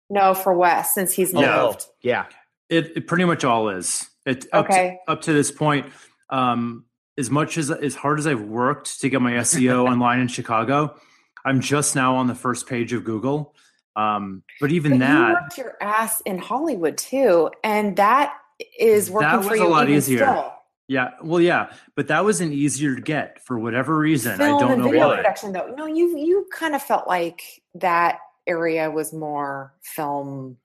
[0.10, 1.46] No, for Wes, since he's moved.
[1.46, 1.64] Yeah.
[1.64, 2.26] oh, yeah,
[2.70, 4.10] It, it pretty much all is.
[4.26, 5.00] It up Okay.
[5.08, 5.86] to, up to this point.
[6.30, 6.84] Um,
[7.20, 10.96] as much as as hard as I've worked to get my SEO online in Chicago,
[11.46, 13.54] I'm just now on the first page of Google.
[13.96, 18.34] Um, but even But you worked your ass in Hollywood too, and that
[18.80, 20.18] is working That for was a you lot even easier.
[20.20, 20.54] still.
[20.88, 24.38] yeah, well, yeah, but that wasn't easier to get for whatever reason.
[24.38, 25.16] Film I don't and know video why.
[25.18, 25.74] production, though.
[25.78, 27.42] No, you you kind of felt like
[27.76, 30.58] that area was more film,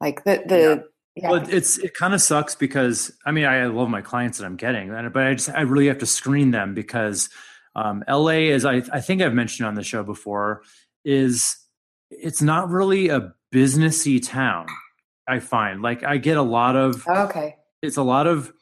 [0.00, 0.89] like the the.
[1.16, 1.30] Yeah.
[1.30, 4.56] Well, it's it kind of sucks because I mean I love my clients that I'm
[4.56, 7.28] getting, but I just I really have to screen them because
[7.74, 10.62] um, LA, as I I think I've mentioned on the show before,
[11.04, 11.56] is
[12.10, 14.66] it's not really a businessy town.
[15.28, 17.56] I find like I get a lot of okay.
[17.82, 18.52] it's a lot of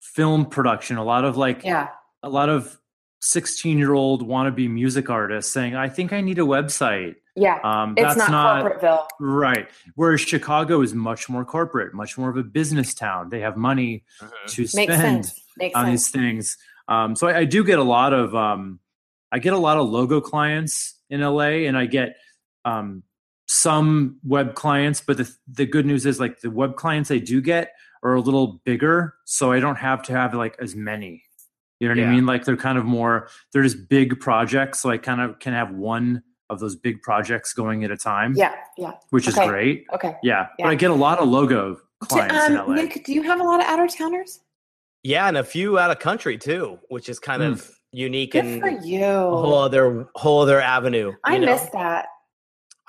[0.00, 1.88] film production, a lot of like Yeah.
[2.22, 2.77] a lot of
[3.20, 7.16] 16 year old wannabe music artist saying, I think I need a website.
[7.34, 7.58] Yeah.
[7.62, 9.06] Um, it's that's not, not corporateville.
[9.20, 9.68] right.
[9.94, 13.30] Whereas Chicago is much more corporate, much more of a business town.
[13.30, 14.30] They have money Mhm.
[14.48, 14.92] to Makes spend
[15.26, 15.40] sense.
[15.56, 15.90] Makes on sense.
[15.92, 16.56] these things.
[16.88, 18.80] Um, so I, I do get a lot of um,
[19.30, 22.16] I get a lot of logo clients in LA, and I get
[22.64, 23.02] um,
[23.46, 25.00] some web clients.
[25.00, 28.20] But the the good news is like the web clients I do get are a
[28.20, 31.24] little bigger, so I don't have to have like as many.
[31.80, 32.26] You know what I mean?
[32.26, 35.70] Like they're kind of more they're just big projects, so I kind of can have
[35.72, 38.32] one of those big projects going at a time.
[38.34, 38.54] Yeah.
[38.76, 38.92] Yeah.
[39.10, 39.84] which is great.
[39.94, 40.14] Okay.
[40.22, 40.66] Yeah, Yeah.
[40.66, 42.74] but I get a lot of logo Do- clients in um, LA.
[42.76, 44.40] Nick, do you have a lot of out of towners?
[45.04, 47.52] Yeah, and a few out of country too, which is kind Mm.
[47.52, 49.00] of unique Good and for a you.
[49.04, 51.12] whole other whole other avenue.
[51.24, 51.52] I you know?
[51.52, 52.06] miss that.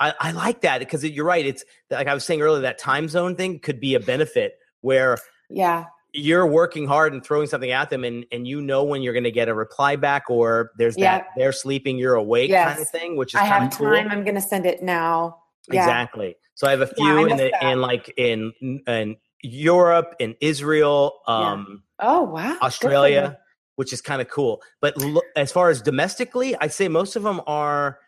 [0.00, 1.44] I, I like that because you're right.
[1.44, 5.18] It's like I was saying earlier, that time zone thing could be a benefit where
[5.50, 5.84] Yeah.
[6.12, 9.24] You're working hard and throwing something at them and, and you know when you're going
[9.24, 11.18] to get a reply back or there's Yeah.
[11.18, 13.90] that they're sleeping, you're awake kind of thing, which is I kind have of cool.
[13.92, 14.08] time.
[14.10, 15.38] I'm going to send it now.
[15.70, 15.80] Yeah.
[15.82, 16.36] Exactly.
[16.54, 18.52] So I have a Yeah, few in the, in like in
[18.86, 22.56] in Europe, in Israel, um, Oh, wow.
[22.62, 23.38] Australia,
[23.76, 24.60] which is kind of cool.
[24.80, 27.98] But lo- as far as domestically, I'd say most of them are.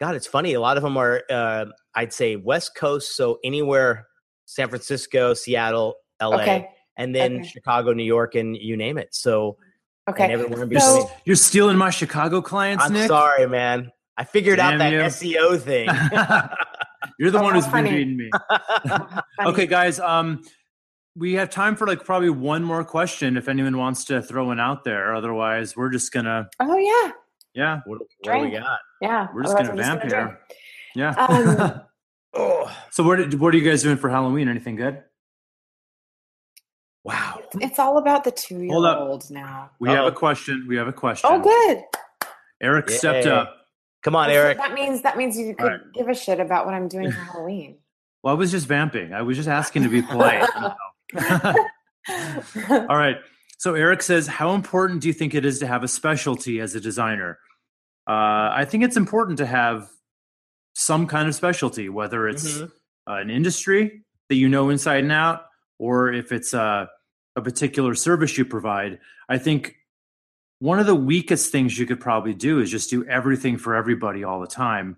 [0.00, 0.54] God, it's funny.
[0.54, 1.22] A lot of them are.
[1.30, 4.06] Uh, I'd say West Coast, so anywhere,
[4.46, 5.94] San Francisco, Seattle.
[6.22, 6.68] LA, Okay.
[6.96, 7.48] And then okay.
[7.48, 9.14] Chicago, New York, and you name it.
[9.14, 9.56] So
[10.08, 10.32] Okay.
[10.32, 13.08] everywhere in You're, So- you're stealing my Chicago clients, I'm Nick.
[13.08, 13.90] sorry, man.
[14.16, 15.00] I figured out that you.
[15.00, 15.88] SEO thing.
[17.18, 17.90] You're the Oh, one how who's been funny.
[17.90, 18.30] beating me.
[19.46, 19.98] Okay, guys.
[20.00, 20.42] Um,
[21.16, 24.58] we have time for like probably one more question if anyone wants to throw one
[24.60, 25.14] out there.
[25.14, 27.12] Otherwise, we're just gonna Oh, yeah.
[27.54, 28.78] yeah, what, what do we got?
[29.00, 29.28] Yeah.
[29.34, 30.40] we're just Otherwise, gonna I'm vamp gonna here.
[30.96, 31.10] Yeah.
[31.74, 31.80] Um,
[32.36, 34.48] Oh, so what did, what are you guys doing for Halloween?
[34.48, 35.02] Anything good?
[37.04, 37.40] Wow.
[37.60, 38.98] It's all about the two year Hold up.
[39.00, 39.70] old now.
[39.80, 40.64] We have a question.
[40.68, 41.30] We have a question.
[41.32, 41.82] Oh, good.
[42.62, 43.56] Eric stepped up.
[44.02, 44.58] Come on, So Eric.
[44.58, 45.80] That means that means you could right.
[45.94, 47.76] give a shit about what I'm doing for Halloween.
[48.22, 49.12] Well, I was just vamping.
[49.12, 50.48] I was just asking to be polite.
[52.70, 53.16] All right.
[53.58, 56.74] So Eric says, how important do you think it is to have a specialty as
[56.74, 57.38] a designer?
[58.08, 59.88] Uh, I think it's important to have
[60.74, 62.70] some kind of specialty, whether it's Mhm.
[63.08, 65.46] uh, an industry that you know inside and out,
[65.78, 66.86] or if it's uh,
[67.36, 68.98] a particular service you provide.
[69.28, 69.76] I think
[70.60, 74.24] one of the weakest things you could probably do is just do everything for everybody
[74.24, 74.96] all the time.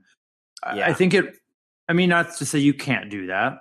[0.62, 1.36] I- I think it,
[1.88, 3.58] I mean, not to say you can't do that.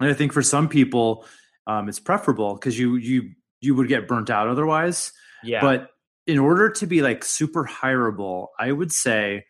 [0.00, 1.26] And I think for some people,
[1.66, 5.12] um, it's preferable because you you you would get burnt out otherwise.
[5.42, 5.60] Yeah.
[5.60, 5.90] But
[6.26, 9.46] in order to be like super hireable, I would say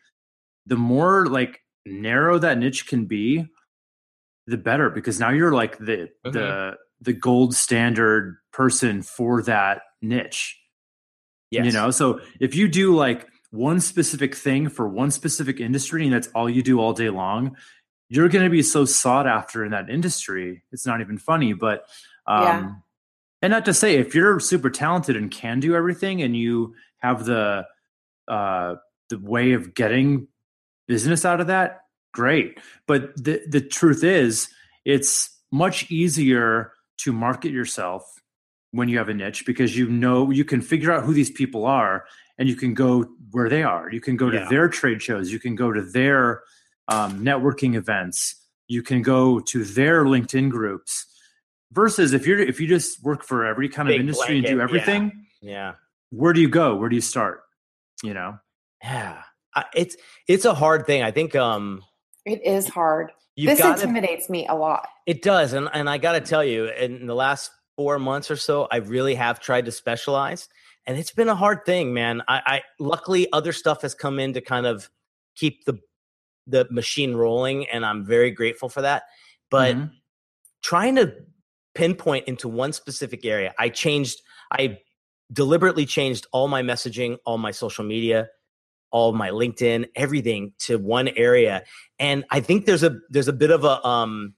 [0.67, 3.47] the more like narrow that niche can be,
[4.47, 6.33] the better because now you're like the Mhm.
[6.33, 10.59] the the gold standard person for that niche.
[11.51, 11.67] yes.
[11.67, 16.13] You know, so if you do like one specific thing for one specific industry and
[16.13, 17.57] that's all you do all day long,
[18.09, 20.63] you're going to be so sought after in that industry.
[20.73, 21.87] It's not even funny, but
[22.27, 22.73] um Yeah.
[23.43, 27.25] and not to say if you're super talented and can do everything and you have
[27.25, 27.67] the
[28.29, 28.77] uh
[29.11, 30.29] the way of getting
[30.89, 31.81] business out of that,
[32.13, 32.59] great.
[32.87, 34.49] But the the truth is
[34.85, 38.03] it's much easier to market yourself
[38.73, 41.65] when you have a niche because you know you can figure out who these people
[41.65, 42.05] are
[42.39, 43.91] and you can go where they are.
[43.91, 45.33] You can go to their trade shows.
[45.33, 46.43] You can go to their
[46.89, 48.35] um, networking events.
[48.69, 51.07] You can go to their LinkedIn groups.
[51.73, 54.51] Versus if you're if you just work for every kind Big of industry and blanket,
[54.53, 54.63] do yeah.
[54.63, 55.73] everything, Yeah.
[56.11, 56.77] where do you go?
[56.77, 57.41] Where do you start?
[58.03, 58.39] You know,
[58.83, 59.23] Yeah.
[59.55, 59.97] I, it's
[60.29, 61.03] it's a hard thing.
[61.03, 61.83] I think um
[62.25, 63.11] It is hard.
[63.37, 64.89] You've this got to intimidates me a lot.
[65.07, 68.37] It does, and and I got to tell you, in the last four months or
[68.37, 70.49] so, I really have tried to specialize,
[70.87, 72.23] and it's been a hard thing, man.
[72.27, 74.91] I, I luckily other stuff has come in to kind of
[75.37, 75.79] keep the
[76.47, 79.05] the machine rolling, and I'm very grateful for that.
[79.51, 79.91] But Mhm.
[80.63, 81.15] trying to
[81.75, 84.23] pinpoint into one specific area, I changed.
[84.51, 84.79] I
[85.33, 88.29] deliberately changed all my messaging, all my social media,
[88.91, 91.65] all my LinkedIn, everything to one area.
[91.99, 94.35] And I think there's a there's a bit of a um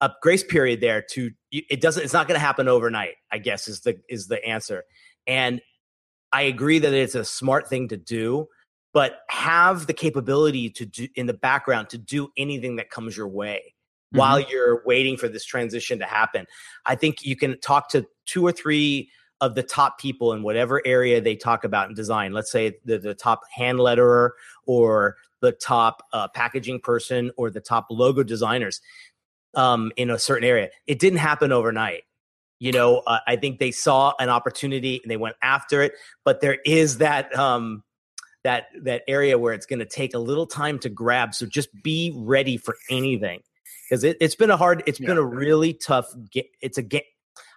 [0.00, 3.68] a grace period there to it doesn't it's not going to happen overnight, I guess
[3.68, 4.84] is the is the answer.
[5.26, 5.60] And
[6.32, 8.48] I agree that it's a smart thing to do,
[8.92, 13.28] but have the capability to do in the background to do anything that comes your
[13.28, 13.74] way
[14.12, 16.46] while you're waiting for this transition to happen.
[16.86, 19.10] I think you can talk to two or three
[19.40, 22.32] of the top people in whatever area they talk about in design.
[22.32, 24.30] Let's say the, the top hand letterer
[24.66, 28.80] or the top uh, packaging person or the top logo designers
[29.54, 30.68] um, in a certain area.
[30.86, 32.02] It didn't happen overnight.
[32.58, 35.92] you know, uh, I think they saw an opportunity and they went after it.
[36.24, 37.82] But there is that um,
[38.44, 41.34] that that area where it's going to take a little time to grab.
[41.34, 43.40] So just be ready for anything
[43.88, 44.82] because it, has been a hard.
[44.86, 45.08] It's yeah.
[45.08, 46.06] been a really tough.
[46.60, 47.02] It's a game.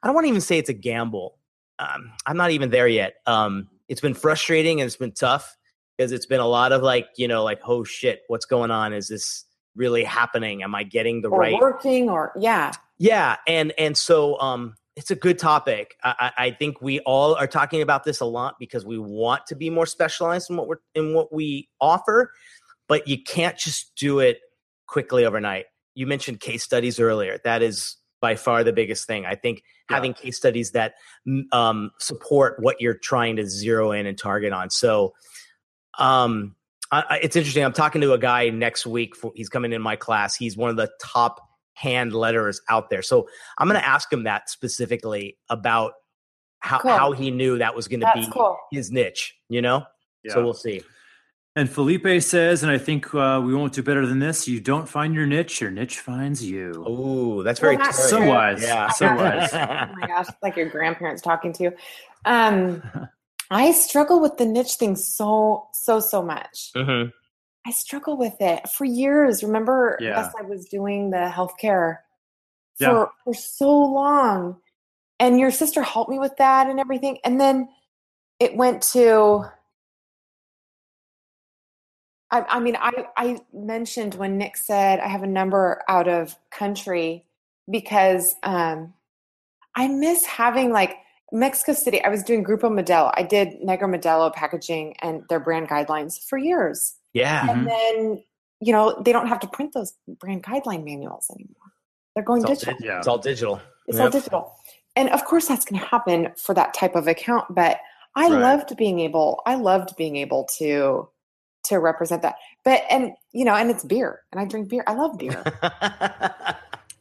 [0.01, 1.37] I don't want to even say it's a gamble.
[1.79, 3.15] Um, I'm not even there yet.
[3.25, 5.57] Um, it's been frustrating and it's been tough
[5.97, 8.93] because it's been a lot of like you know like oh shit what's going on?
[8.93, 9.45] Is this
[9.75, 10.63] really happening?
[10.63, 12.71] Am i getting the or right working or yeah.
[12.97, 15.95] Yeah and and so um it's a good topic.
[16.03, 19.55] I, I think we all are talking about this a lot because we want to
[19.55, 22.31] be more specialized in what we're in what we offer
[22.87, 24.39] but you can't just do it
[24.87, 25.65] quickly overnight.
[25.95, 27.39] You mentioned case studies earlier.
[27.43, 29.95] That is by far the biggest thing i think yeah.
[29.97, 30.95] having case studies that
[31.51, 35.13] um, support what you're trying to zero in and target on so
[35.99, 36.55] um,
[36.91, 37.63] I, it's interesting.
[37.63, 39.15] I'm talking to a guy next week.
[39.15, 40.35] For, he's coming in my class.
[40.35, 41.39] He's one of the top
[41.73, 43.01] hand letterers out there.
[43.01, 43.27] So
[43.57, 45.93] I'm going to ask him that specifically about
[46.59, 46.91] how, cool.
[46.91, 48.57] how he knew that was going to be cool.
[48.71, 49.83] his niche, you know?
[50.23, 50.33] Yeah.
[50.33, 50.81] So we'll see.
[51.55, 54.47] And Felipe says, and I think uh, we won't do better than this.
[54.47, 56.83] You don't find your niche, your niche finds you.
[56.87, 58.63] Oh, that's very well, that's so wise.
[58.63, 59.49] Yeah, so wise.
[59.53, 61.73] oh my gosh, like your grandparents talking to you.
[62.25, 62.81] Um,
[63.51, 66.71] I struggle with the niche thing so, so, so much.
[66.75, 67.09] Mm-hmm.
[67.67, 69.43] I struggle with it for years.
[69.43, 70.21] Remember, yeah.
[70.21, 71.97] yes, I was doing the healthcare
[72.77, 73.05] for, yeah.
[73.23, 74.57] for so long.
[75.19, 77.19] And your sister helped me with that and everything.
[77.23, 77.69] And then
[78.39, 79.45] it went to,
[82.33, 86.35] I, I mean, I, I mentioned when Nick said I have a number out of
[86.49, 87.25] country
[87.69, 88.95] because um,
[89.75, 90.95] I miss having like
[91.31, 93.13] Mexico City, I was doing Grupo Modelo.
[93.15, 96.95] I did Negro Modelo packaging and their brand guidelines for years.
[97.13, 97.47] Yeah.
[97.47, 97.67] And mm-hmm.
[97.67, 98.23] then,
[98.59, 101.55] you know, they don't have to print those brand guideline manuals anymore.
[102.15, 102.73] They're going it's digital.
[102.79, 102.97] Di- yeah.
[102.97, 103.61] It's all digital.
[103.87, 104.05] It's yep.
[104.05, 104.55] all digital.
[104.95, 107.77] And of course that's going to happen for that type of account, but
[108.15, 108.41] I right.
[108.41, 111.09] loved being able I loved being able to
[111.63, 112.35] to represent that.
[112.63, 114.83] But and you know, and it's beer and I drink beer.
[114.87, 115.43] I love beer.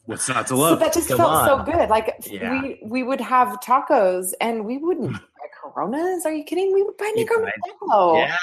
[0.07, 0.79] What's not to love?
[0.79, 1.47] So that just Come felt on.
[1.47, 1.89] so good.
[1.89, 2.61] Like yeah.
[2.61, 5.17] we we would have tacos and we wouldn't hmm.
[5.17, 6.27] buy Coronas.
[6.27, 6.73] Are you kidding?
[6.73, 8.19] We would buy Negro Modelo.
[8.19, 8.37] Yeah,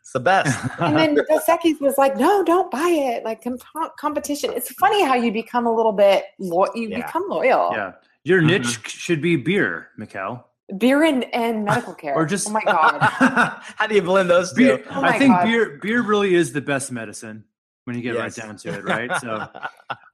[0.00, 0.58] it's the best.
[0.80, 3.24] and then Dos Equis was like, no, don't buy it.
[3.24, 4.52] Like comp- competition.
[4.52, 7.06] It's funny how you become a little bit lo- you yeah.
[7.06, 7.70] become loyal.
[7.72, 7.92] Yeah,
[8.24, 8.48] your mm-hmm.
[8.48, 10.42] niche should be beer, Mikkel.
[10.78, 12.14] Beer and, and medical care.
[12.14, 12.98] or just oh my god.
[13.76, 14.84] how do you blend those beer, two?
[14.90, 15.44] Oh I think god.
[15.44, 17.44] beer beer really is the best medicine
[17.84, 18.38] when you get yes.
[18.38, 19.10] right down to it, right?
[19.20, 19.46] So,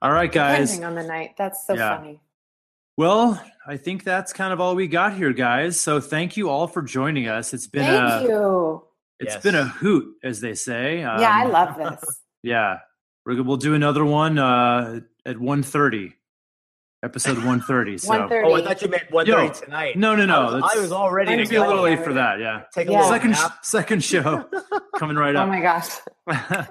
[0.03, 0.73] all right, guys.
[0.73, 1.97] Depending on the night, that's so yeah.
[1.97, 2.21] funny.
[2.97, 5.81] Well, I think that's kind of all we got here, guys.
[5.81, 7.55] So thank you all for joining us.
[7.55, 8.85] It's been thank a, you.
[9.21, 9.43] It's yes.
[9.43, 11.03] been a hoot, as they say.
[11.03, 12.21] Um, yeah, I um, love this.
[12.43, 12.79] yeah,
[13.25, 16.15] we will do another one uh, at 1.30
[17.03, 18.09] episode 130 so.
[18.09, 18.47] 130.
[18.47, 19.97] oh i thought you meant 130 tonight.
[19.97, 22.41] no no no i was, I was already to be a little late for that
[22.41, 22.63] yeah.
[22.73, 23.09] Take a yeah.
[23.09, 24.49] second second show
[24.97, 25.47] coming right up.
[25.47, 25.89] Oh my gosh.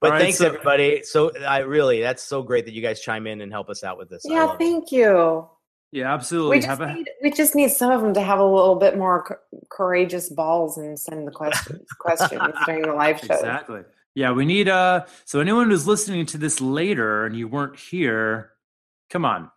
[0.00, 1.04] But right, thanks so, everybody.
[1.04, 3.98] So i really that's so great that you guys chime in and help us out
[3.98, 4.22] with this.
[4.24, 4.96] Yeah thank it.
[4.96, 5.48] you.
[5.92, 6.56] Yeah absolutely.
[6.56, 8.98] we just, a, need, we just need some of them to have a little bit
[8.98, 9.36] more co-
[9.70, 13.82] courageous balls and send the questions questions during the live show exactly.
[14.16, 18.50] Yeah we need uh so anyone who's listening to this later and you weren't here
[19.08, 19.52] come on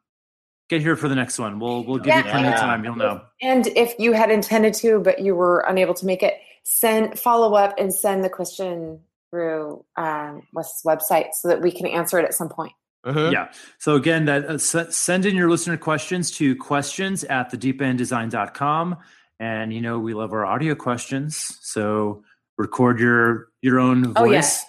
[0.69, 1.59] get here for the next one.
[1.59, 2.83] We'll we'll give yeah, you plenty of time.
[2.83, 3.21] You'll know.
[3.41, 7.55] And if you had intended to, but you were unable to make it, send follow
[7.55, 12.25] up and send the question through um, Wes's website so that we can answer it
[12.25, 12.73] at some point.
[13.03, 13.29] Uh-huh.
[13.31, 13.51] Yeah.
[13.77, 18.97] So again, that uh, send in your listener questions to questions at thedeependdesign.com.
[19.39, 21.57] And you know, we love our audio questions.
[21.61, 22.23] So
[22.57, 24.13] record your your own voice.
[24.15, 24.65] Oh, yes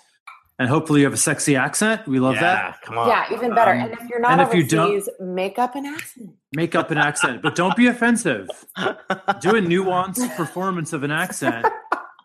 [0.58, 2.06] and hopefully you have a sexy accent.
[2.06, 2.82] We love yeah, that.
[2.82, 3.08] Come on.
[3.08, 3.72] Yeah, even better.
[3.72, 6.30] Um, and if you're not and overseas, you don't, make up an accent.
[6.54, 8.48] Make up an accent, but don't be offensive.
[8.78, 11.66] Do a nuanced performance of an accent,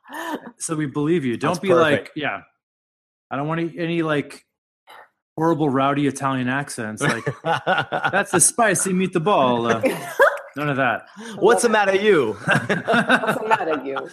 [0.58, 1.38] so we believe you.
[1.38, 2.10] Don't That's be perfect.
[2.10, 2.42] like, yeah.
[3.30, 4.46] I don't want any, any like
[5.38, 7.02] horrible rowdy Italian accents.
[7.02, 9.72] Like that's the spicy meatball.
[9.72, 10.08] Uh,
[10.56, 11.08] none of that.
[11.38, 12.34] What's the matter, you?
[12.34, 14.10] What's the matter, you?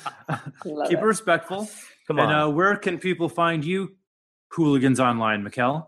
[0.88, 1.68] Keep it respectful.
[2.06, 2.30] Come on.
[2.30, 3.94] And uh, where can people find you,
[4.50, 5.86] hooligans online, Mikkel?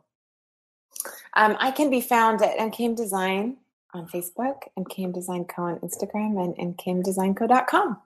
[1.35, 3.57] Um, I can be found at MKM Design
[3.95, 7.99] on Facebook, MKM Design Co on Instagram, and MKMDesignCo.com.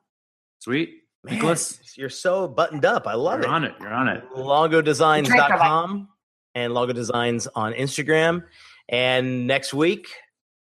[0.60, 1.00] Sweet.
[1.24, 1.96] Man, Nicholas?
[1.96, 3.06] You're so buttoned up.
[3.06, 3.44] I love it.
[3.44, 3.74] you're on it.
[3.80, 4.22] You're on it.
[4.36, 6.08] Logodesigns.com
[6.54, 8.44] and Logo Designs on Instagram.
[8.88, 10.08] And next week,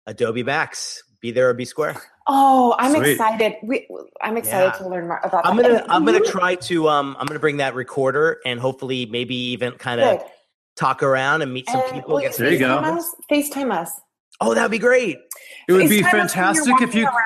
[0.06, 1.04] Adobe Max.
[1.22, 2.02] Be there or be square.
[2.28, 3.12] Oh, I'm Sweet.
[3.12, 3.56] excited.
[3.64, 3.88] We,
[4.22, 4.84] I'm excited yeah.
[4.84, 5.46] to learn more about.
[5.46, 9.36] I'm gonna I'm gonna try to um I'm gonna bring that recorder and hopefully maybe
[9.36, 10.24] even kind of
[10.76, 12.16] talk around and meet some and, people.
[12.16, 12.78] Well, there you go.
[12.78, 13.92] Us, FaceTime us.
[14.40, 15.18] Oh, that'd be great.
[15.68, 17.06] It would be FaceTime us fantastic if you.
[17.06, 17.18] around.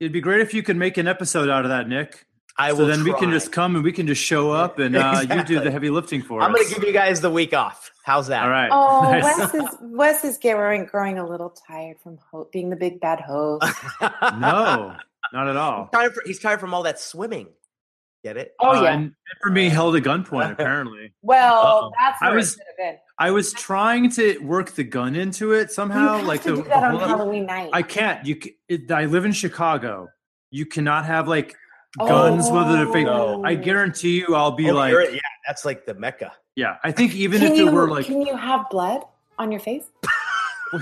[0.00, 2.26] It'd be great if you could make an episode out of that, Nick.
[2.56, 2.86] I so will.
[2.86, 5.60] then we can just come and we can just show up and uh, you do
[5.60, 6.46] the heavy lifting for us.
[6.46, 7.90] I'm going to give you guys the week off.
[8.04, 8.44] How's that?
[8.44, 8.68] All right.
[8.70, 9.24] Oh, Nice.
[9.38, 13.20] Wes is Wes is growing growing a little tired from ho- being the big bad
[13.20, 13.66] host.
[14.00, 14.94] no,
[15.32, 15.88] not at all.
[15.92, 17.48] Tired for, he's tired from all that swimming.
[18.22, 18.54] Get it?
[18.60, 18.92] Oh Uh, yeah.
[18.94, 19.12] and, and
[19.42, 21.12] for being held at gunpoint, apparently.
[21.22, 21.92] well, Uh-oh.
[21.98, 22.98] that's I was- it should have been.
[23.18, 26.14] I was trying to work the gun into it somehow.
[26.14, 27.70] you have like to the, do that on Halloween night.
[27.72, 28.24] I can't.
[28.26, 28.40] You.
[28.68, 30.08] It, I live in Chicago.
[30.50, 31.54] You cannot have like
[31.98, 32.50] guns.
[32.50, 33.06] Whether they're fake.
[33.06, 33.40] No.
[33.40, 33.44] Oh.
[33.44, 36.32] I guarantee you, I'll be Oh, like, yeah, that's like the mecca.
[36.56, 36.76] yeah.
[36.84, 39.02] I think even can if you it were like, can you have blood
[39.38, 39.84] on your face?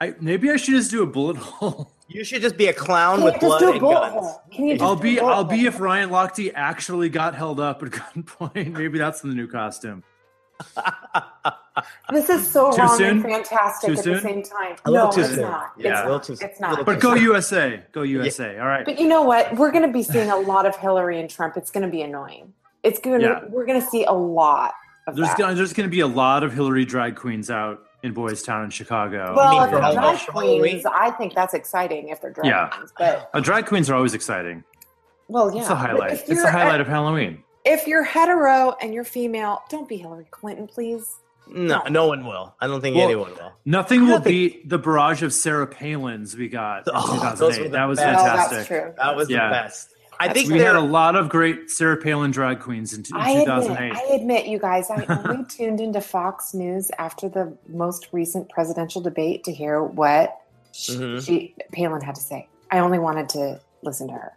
[0.00, 1.90] I, maybe I should just do a bullet hole.
[2.08, 4.12] You should just be a clown Can with you just blood do a and guns.
[4.12, 4.42] hole?
[4.52, 5.16] Can you just I'll do be.
[5.18, 8.72] bullet I'll be if Ryan Lochte actually got held up at gunpoint.
[8.76, 10.04] Maybe that's the new costume.
[12.10, 13.08] This is so Too wrong soon?
[13.08, 14.12] and fantastic Too at soon?
[14.14, 14.76] the same time.
[14.86, 15.42] A no, too it's soon.
[15.42, 15.72] not.
[15.76, 16.22] Yeah, it's a little not.
[16.24, 16.86] too- It's little not.
[16.86, 17.82] But go USA.
[17.92, 18.58] Go USA.
[18.58, 18.84] All right.
[18.84, 19.54] But you know what?
[19.56, 21.56] We're going to be seeing a lot of Hillary and Trump.
[21.56, 22.54] It's going to be annoying.
[22.82, 23.26] It's going to.
[23.26, 23.40] Yeah.
[23.50, 24.72] We're going to see a lot
[25.06, 25.38] of There's that.
[25.38, 28.64] gonna, there's going to be a lot of Hillary drag queens out in Boys Town
[28.64, 29.34] in Chicago.
[29.36, 32.68] well, mean if they're drag queens, I think that's exciting if they're drag Yeah.
[32.68, 32.92] queens.
[32.98, 34.64] But Uh, drag queens are always exciting.
[35.28, 36.12] well, yeah, It's a highlight.
[36.12, 37.42] It's the you're- highlight of Halloween.
[37.66, 41.12] If you're hetero and you're female, don't be Hillary Clinton, please.
[41.48, 42.54] No, no one will.
[42.60, 43.52] I don't think Well, anyone will.
[43.64, 47.64] Nothing will think- beat the barrage of Sarah Palins we got Oh, those were 2008.
[47.64, 48.18] the That was best.
[48.18, 48.56] Oh, fantastic.
[48.58, 48.94] that's true.
[48.96, 49.48] That was Yeah.
[49.48, 49.88] the best.
[50.18, 53.30] I think We had a lot of great Sarah Palin drag queens in, in I
[53.30, 53.92] admit, 2008.
[53.94, 59.02] I admit, you guys, I only tuned into Fox News after the most recent presidential
[59.02, 60.40] debate to hear what
[60.72, 61.02] she, Mm-hmm.
[61.16, 61.26] Mhm.
[61.26, 62.48] she Palin had to say.
[62.70, 64.32] I only wanted to listen to her.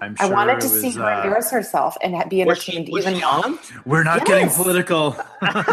[0.00, 2.76] I'm I wanted to was, see her uh, embarrass herself and ha- be was she,
[2.76, 2.92] entertained.
[2.92, 3.58] was even she on?
[3.84, 5.16] We're not getting political.
[5.42, 5.64] yeah,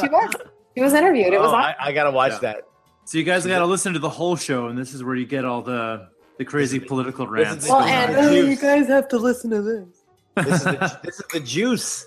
[0.00, 0.34] she was.
[0.76, 1.32] She was interviewed.
[1.34, 1.64] It was Oh, on.
[1.64, 2.38] I, I gotta watch Yeah.
[2.52, 2.62] that.
[3.04, 5.26] so you guys got to listen to the whole show, and this is where you
[5.26, 6.08] get all the
[6.38, 7.68] the crazy political rants.
[7.68, 9.86] well, and oh, you guys have to listen to this.
[10.34, 12.06] This is the, this is the juice.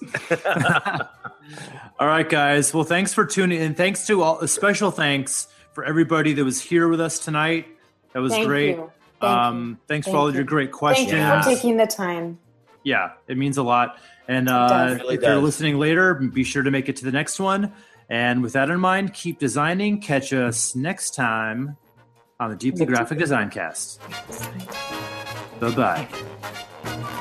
[2.00, 2.74] all right, guys.
[2.74, 3.76] Well, thanks for tuning in.
[3.76, 4.40] Thanks to all.
[4.40, 7.68] A special thanks for everybody that was here with us tonight.
[8.14, 8.78] That was Thank great.
[8.78, 8.92] you.
[9.22, 10.40] Thank um, thanks for all of you.
[10.40, 11.12] your great questions.
[11.12, 12.40] Thank you for taking the time.
[12.84, 13.98] yeah, it means a lot.
[14.28, 17.40] And uh, really if you're listening later, be sure to make it to the next
[17.40, 17.74] one.
[18.10, 20.02] And with that in mind, keep designing.
[20.02, 21.78] Catch us next time
[22.40, 24.00] on the Deeply Graphic Design Cast.
[25.60, 27.12] Bye bye.